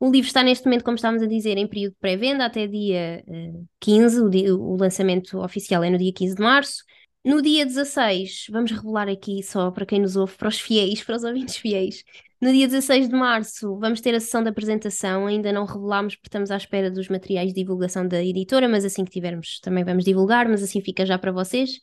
O 0.00 0.10
livro 0.10 0.28
está 0.28 0.42
neste 0.44 0.64
momento, 0.64 0.84
como 0.84 0.94
estávamos 0.94 1.22
a 1.22 1.26
dizer, 1.26 1.58
em 1.58 1.66
período 1.66 1.92
de 1.92 1.98
pré-venda 1.98 2.44
até 2.44 2.66
dia 2.66 3.24
uh, 3.26 3.68
15, 3.80 4.20
o, 4.20 4.30
dia, 4.30 4.54
o, 4.54 4.76
lançamento 4.76 5.38
oficial 5.38 5.82
é 5.82 5.90
no 5.90 5.98
dia 5.98 6.12
15 6.12 6.36
de 6.36 6.42
março. 6.42 6.84
No 7.24 7.42
dia 7.42 7.66
16, 7.66 8.46
vamos 8.50 8.70
revelar 8.70 9.08
aqui 9.08 9.42
só 9.42 9.72
para 9.72 9.84
quem 9.84 10.00
nos 10.00 10.14
ouve, 10.14 10.36
para 10.36 10.48
os 10.48 10.60
fiéis, 10.60 11.02
para 11.02 11.16
os 11.16 11.24
ouvintes 11.24 11.56
fiéis. 11.56 12.04
No 12.40 12.52
dia 12.52 12.68
16 12.68 13.08
de 13.08 13.14
março 13.14 13.76
vamos 13.80 14.00
ter 14.00 14.14
a 14.14 14.20
sessão 14.20 14.40
de 14.40 14.48
apresentação, 14.48 15.26
ainda 15.26 15.52
não 15.52 15.64
revelámos 15.64 16.14
porque 16.14 16.28
estamos 16.28 16.52
à 16.52 16.56
espera 16.56 16.88
dos 16.88 17.08
materiais 17.08 17.48
de 17.48 17.60
divulgação 17.60 18.06
da 18.06 18.22
editora, 18.24 18.68
mas 18.68 18.84
assim 18.84 19.04
que 19.04 19.10
tivermos 19.10 19.58
também 19.58 19.82
vamos 19.82 20.04
divulgar, 20.04 20.48
mas 20.48 20.62
assim 20.62 20.80
fica 20.80 21.04
já 21.04 21.18
para 21.18 21.32
vocês. 21.32 21.80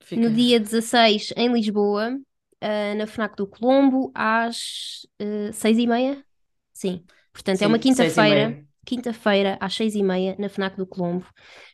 Fica. 0.00 0.22
No 0.22 0.34
dia 0.34 0.58
16 0.58 1.34
em 1.36 1.52
Lisboa, 1.52 2.16
uh, 2.16 2.96
na 2.96 3.06
FNAC 3.06 3.36
do 3.36 3.46
Colombo 3.46 4.10
às 4.14 5.06
uh, 5.20 5.52
seis 5.52 5.76
e 5.76 5.86
meia. 5.86 6.24
Sim, 6.72 7.04
portanto 7.32 7.58
Sim, 7.58 7.64
é 7.64 7.68
uma 7.68 7.78
quinta-feira. 7.78 8.64
Quinta-feira 8.84 9.56
às 9.60 9.74
seis 9.74 9.94
e 9.94 10.02
meia 10.02 10.34
na 10.40 10.48
FNAC 10.48 10.76
do 10.76 10.84
Colombo. 10.84 11.24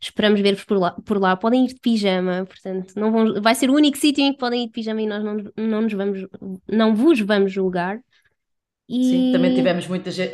Esperamos 0.00 0.40
ver-vos 0.42 0.64
por 0.64 0.76
lá, 0.78 0.90
por 1.06 1.18
lá. 1.18 1.34
Podem 1.36 1.64
ir 1.64 1.68
de 1.68 1.80
pijama, 1.80 2.44
portanto, 2.44 2.92
não 2.96 3.10
vão, 3.10 3.40
vai 3.40 3.54
ser 3.54 3.70
o 3.70 3.74
único 3.74 3.96
sítio 3.96 4.22
em 4.22 4.32
que 4.32 4.38
podem 4.38 4.64
ir 4.64 4.66
de 4.66 4.72
pijama 4.72 5.00
e 5.00 5.06
nós 5.06 5.24
não, 5.24 5.36
não 5.56 5.80
nos 5.80 5.92
vamos, 5.94 6.26
não 6.68 6.94
vos 6.94 7.18
vamos 7.20 7.50
julgar. 7.50 7.98
Sim, 9.00 9.28
E 9.28 9.32
também 9.32 9.54
tivemos 9.54 9.86
muita 9.86 10.10
gente, 10.10 10.32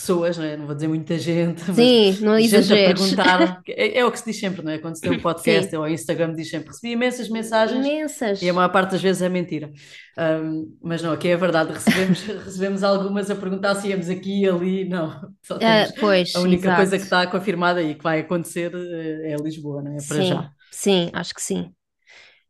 pessoas, 0.00 0.38
não 0.38 0.44
é? 0.44 0.56
Não 0.56 0.66
vou 0.66 0.74
dizer 0.74 0.88
muita 0.88 1.18
gente, 1.18 1.62
mas 1.66 1.76
sim, 1.76 2.18
não 2.20 2.40
gente 2.40 2.72
a 2.72 2.76
perguntar. 2.76 3.62
É, 3.68 3.98
é 3.98 4.04
o 4.04 4.10
que 4.10 4.18
se 4.18 4.24
diz 4.24 4.38
sempre, 4.40 4.62
não 4.62 4.72
é? 4.72 4.78
Quando 4.78 4.94
se 4.96 5.02
tem 5.02 5.10
um 5.12 5.20
podcast 5.20 5.74
ou 5.76 5.88
Instagram, 5.88 6.34
diz 6.34 6.48
sempre: 6.50 6.68
recebi 6.68 6.92
imensas 6.92 7.28
mensagens 7.28 7.84
Imensas. 7.84 8.42
e 8.42 8.48
a 8.48 8.52
maior 8.52 8.68
parte 8.70 8.92
das 8.92 9.02
vezes 9.02 9.22
é 9.22 9.28
mentira. 9.28 9.70
Um, 10.18 10.76
mas 10.82 11.02
não, 11.02 11.12
aqui 11.12 11.28
é 11.28 11.36
verdade, 11.36 11.72
recebemos, 11.72 12.20
recebemos 12.44 12.82
algumas 12.82 13.30
a 13.30 13.36
perguntar 13.36 13.74
se 13.76 13.88
íamos 13.88 14.08
aqui 14.08 14.42
e 14.42 14.48
ali, 14.48 14.88
não. 14.88 15.10
Só 15.42 15.56
Ah, 15.56 15.58
temos, 15.86 15.92
pois, 16.00 16.34
a 16.34 16.40
única 16.40 16.74
coisa 16.74 16.96
exato. 16.96 16.98
que 16.98 17.04
está 17.04 17.26
confirmada 17.26 17.82
e 17.82 17.94
que 17.94 18.02
vai 18.02 18.20
acontecer 18.20 18.72
eh, 18.74 19.32
é 19.32 19.36
Lisboa, 19.42 19.82
não 19.82 19.92
é? 19.92 19.96
Para 20.06 20.16
Sim, 20.16 20.28
já. 20.28 20.50
sim, 20.70 21.10
acho 21.12 21.34
que 21.34 21.42
sim. 21.42 21.70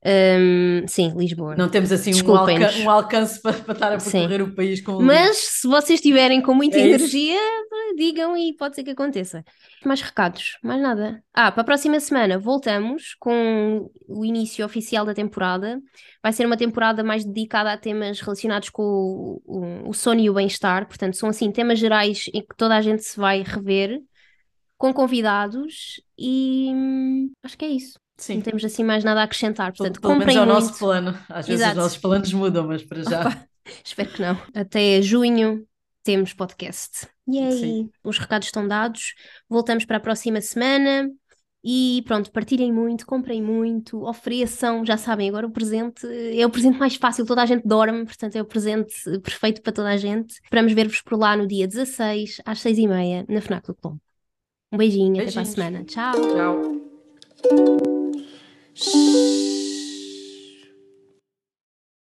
Hum, 0.04 0.86
sim, 0.86 1.12
Lisboa. 1.16 1.56
Não 1.56 1.68
temos 1.68 1.90
assim 1.90 2.12
um, 2.22 2.34
alca 2.36 2.70
um 2.84 2.90
alcance 2.90 3.42
para, 3.42 3.52
para 3.52 3.72
estar 3.74 3.92
a 3.92 3.98
Sim. 3.98 4.12
percorrer 4.12 4.42
o 4.42 4.54
país 4.54 4.80
com 4.80 5.02
Mas 5.02 5.36
se 5.36 5.66
vocês 5.66 5.98
estiverem 5.98 6.40
com 6.40 6.54
muita 6.54 6.78
É 6.78 6.86
isso. 6.86 6.94
energia, 6.94 7.40
digam 7.96 8.36
e 8.36 8.54
pode 8.56 8.76
ser 8.76 8.84
que 8.84 8.90
aconteça. 8.90 9.44
Mais 9.84 10.00
recados, 10.00 10.56
mais 10.62 10.80
nada. 10.80 11.22
Ah, 11.34 11.50
para 11.50 11.62
a 11.62 11.64
próxima 11.64 11.98
semana 11.98 12.38
voltamos 12.38 13.16
com 13.18 13.90
o 14.06 14.24
início 14.24 14.64
oficial 14.64 15.04
da 15.04 15.14
temporada. 15.14 15.80
Vai 16.22 16.32
ser 16.32 16.46
uma 16.46 16.56
temporada 16.56 17.02
mais 17.02 17.24
dedicada 17.24 17.72
a 17.72 17.76
temas 17.76 18.20
relacionados 18.20 18.70
com 18.70 18.82
o, 18.82 19.42
o, 19.44 19.90
o 19.90 19.92
sono 19.94 20.20
e 20.20 20.30
o 20.30 20.34
bem-estar. 20.34 20.86
Portanto, 20.86 21.16
são 21.16 21.28
assim 21.28 21.50
temas 21.50 21.78
gerais 21.78 22.26
em 22.32 22.40
que 22.40 22.56
toda 22.56 22.76
a 22.76 22.80
gente 22.80 23.02
se 23.02 23.18
vai 23.18 23.42
rever, 23.42 24.00
com 24.76 24.94
convidados 24.94 26.00
e 26.16 26.70
hum, 26.72 27.32
acho 27.42 27.58
que 27.58 27.64
é 27.64 27.68
isso. 27.68 27.98
Sim. 28.18 28.34
Não 28.36 28.42
temos 28.42 28.64
assim 28.64 28.82
mais 28.84 29.04
nada 29.04 29.20
a 29.20 29.24
acrescentar. 29.24 29.72
Portanto, 29.72 30.00
pelo 30.00 30.16
menos 30.16 30.34
é 30.34 30.40
o 30.40 30.44
muito. 30.44 30.54
nosso 30.54 30.78
plano. 30.78 31.16
Às 31.28 31.46
vezes 31.46 31.60
Exato. 31.62 31.78
os 31.78 31.84
nossos 31.84 31.98
planos 31.98 32.32
mudam, 32.32 32.66
mas 32.66 32.82
para 32.82 33.02
já. 33.04 33.46
Espero 33.84 34.10
que 34.10 34.20
não. 34.20 34.36
Até 34.54 35.00
junho 35.00 35.64
temos 36.02 36.32
podcast. 36.32 37.06
Yay! 37.30 37.52
Sim. 37.52 37.90
Os 38.02 38.18
recados 38.18 38.48
estão 38.48 38.66
dados. 38.66 39.14
Voltamos 39.48 39.84
para 39.84 39.98
a 39.98 40.00
próxima 40.00 40.40
semana. 40.40 41.08
E 41.62 42.02
pronto, 42.06 42.30
partilhem 42.30 42.72
muito, 42.72 43.04
comprem 43.04 43.42
muito, 43.42 44.04
ofereçam, 44.06 44.86
já 44.86 44.96
sabem, 44.96 45.28
agora 45.28 45.44
o 45.44 45.50
presente 45.50 46.06
é 46.06 46.46
o 46.46 46.50
presente 46.50 46.78
mais 46.78 46.94
fácil, 46.94 47.26
toda 47.26 47.42
a 47.42 47.46
gente 47.46 47.66
dorme, 47.66 48.04
portanto 48.04 48.36
é 48.36 48.40
o 48.40 48.44
presente 48.44 48.94
perfeito 49.20 49.60
para 49.60 49.72
toda 49.72 49.88
a 49.88 49.96
gente. 49.96 50.34
Esperamos 50.44 50.72
ver-vos 50.72 51.02
por 51.02 51.18
lá 51.18 51.36
no 51.36 51.48
dia 51.48 51.66
16, 51.66 52.40
às 52.44 52.60
6h30, 52.60 53.26
na 53.28 53.40
FNAC 53.40 53.66
do 53.66 53.74
Colombo. 53.74 54.00
Um 54.72 54.78
beijinho, 54.78 55.20
até 55.20 55.32
para 55.32 55.40
a 55.40 55.44
Beijinhos. 55.44 55.48
semana. 55.48 55.84
Tchau! 55.84 56.12
Tchau. 56.14 57.97
Shh. 58.80 59.57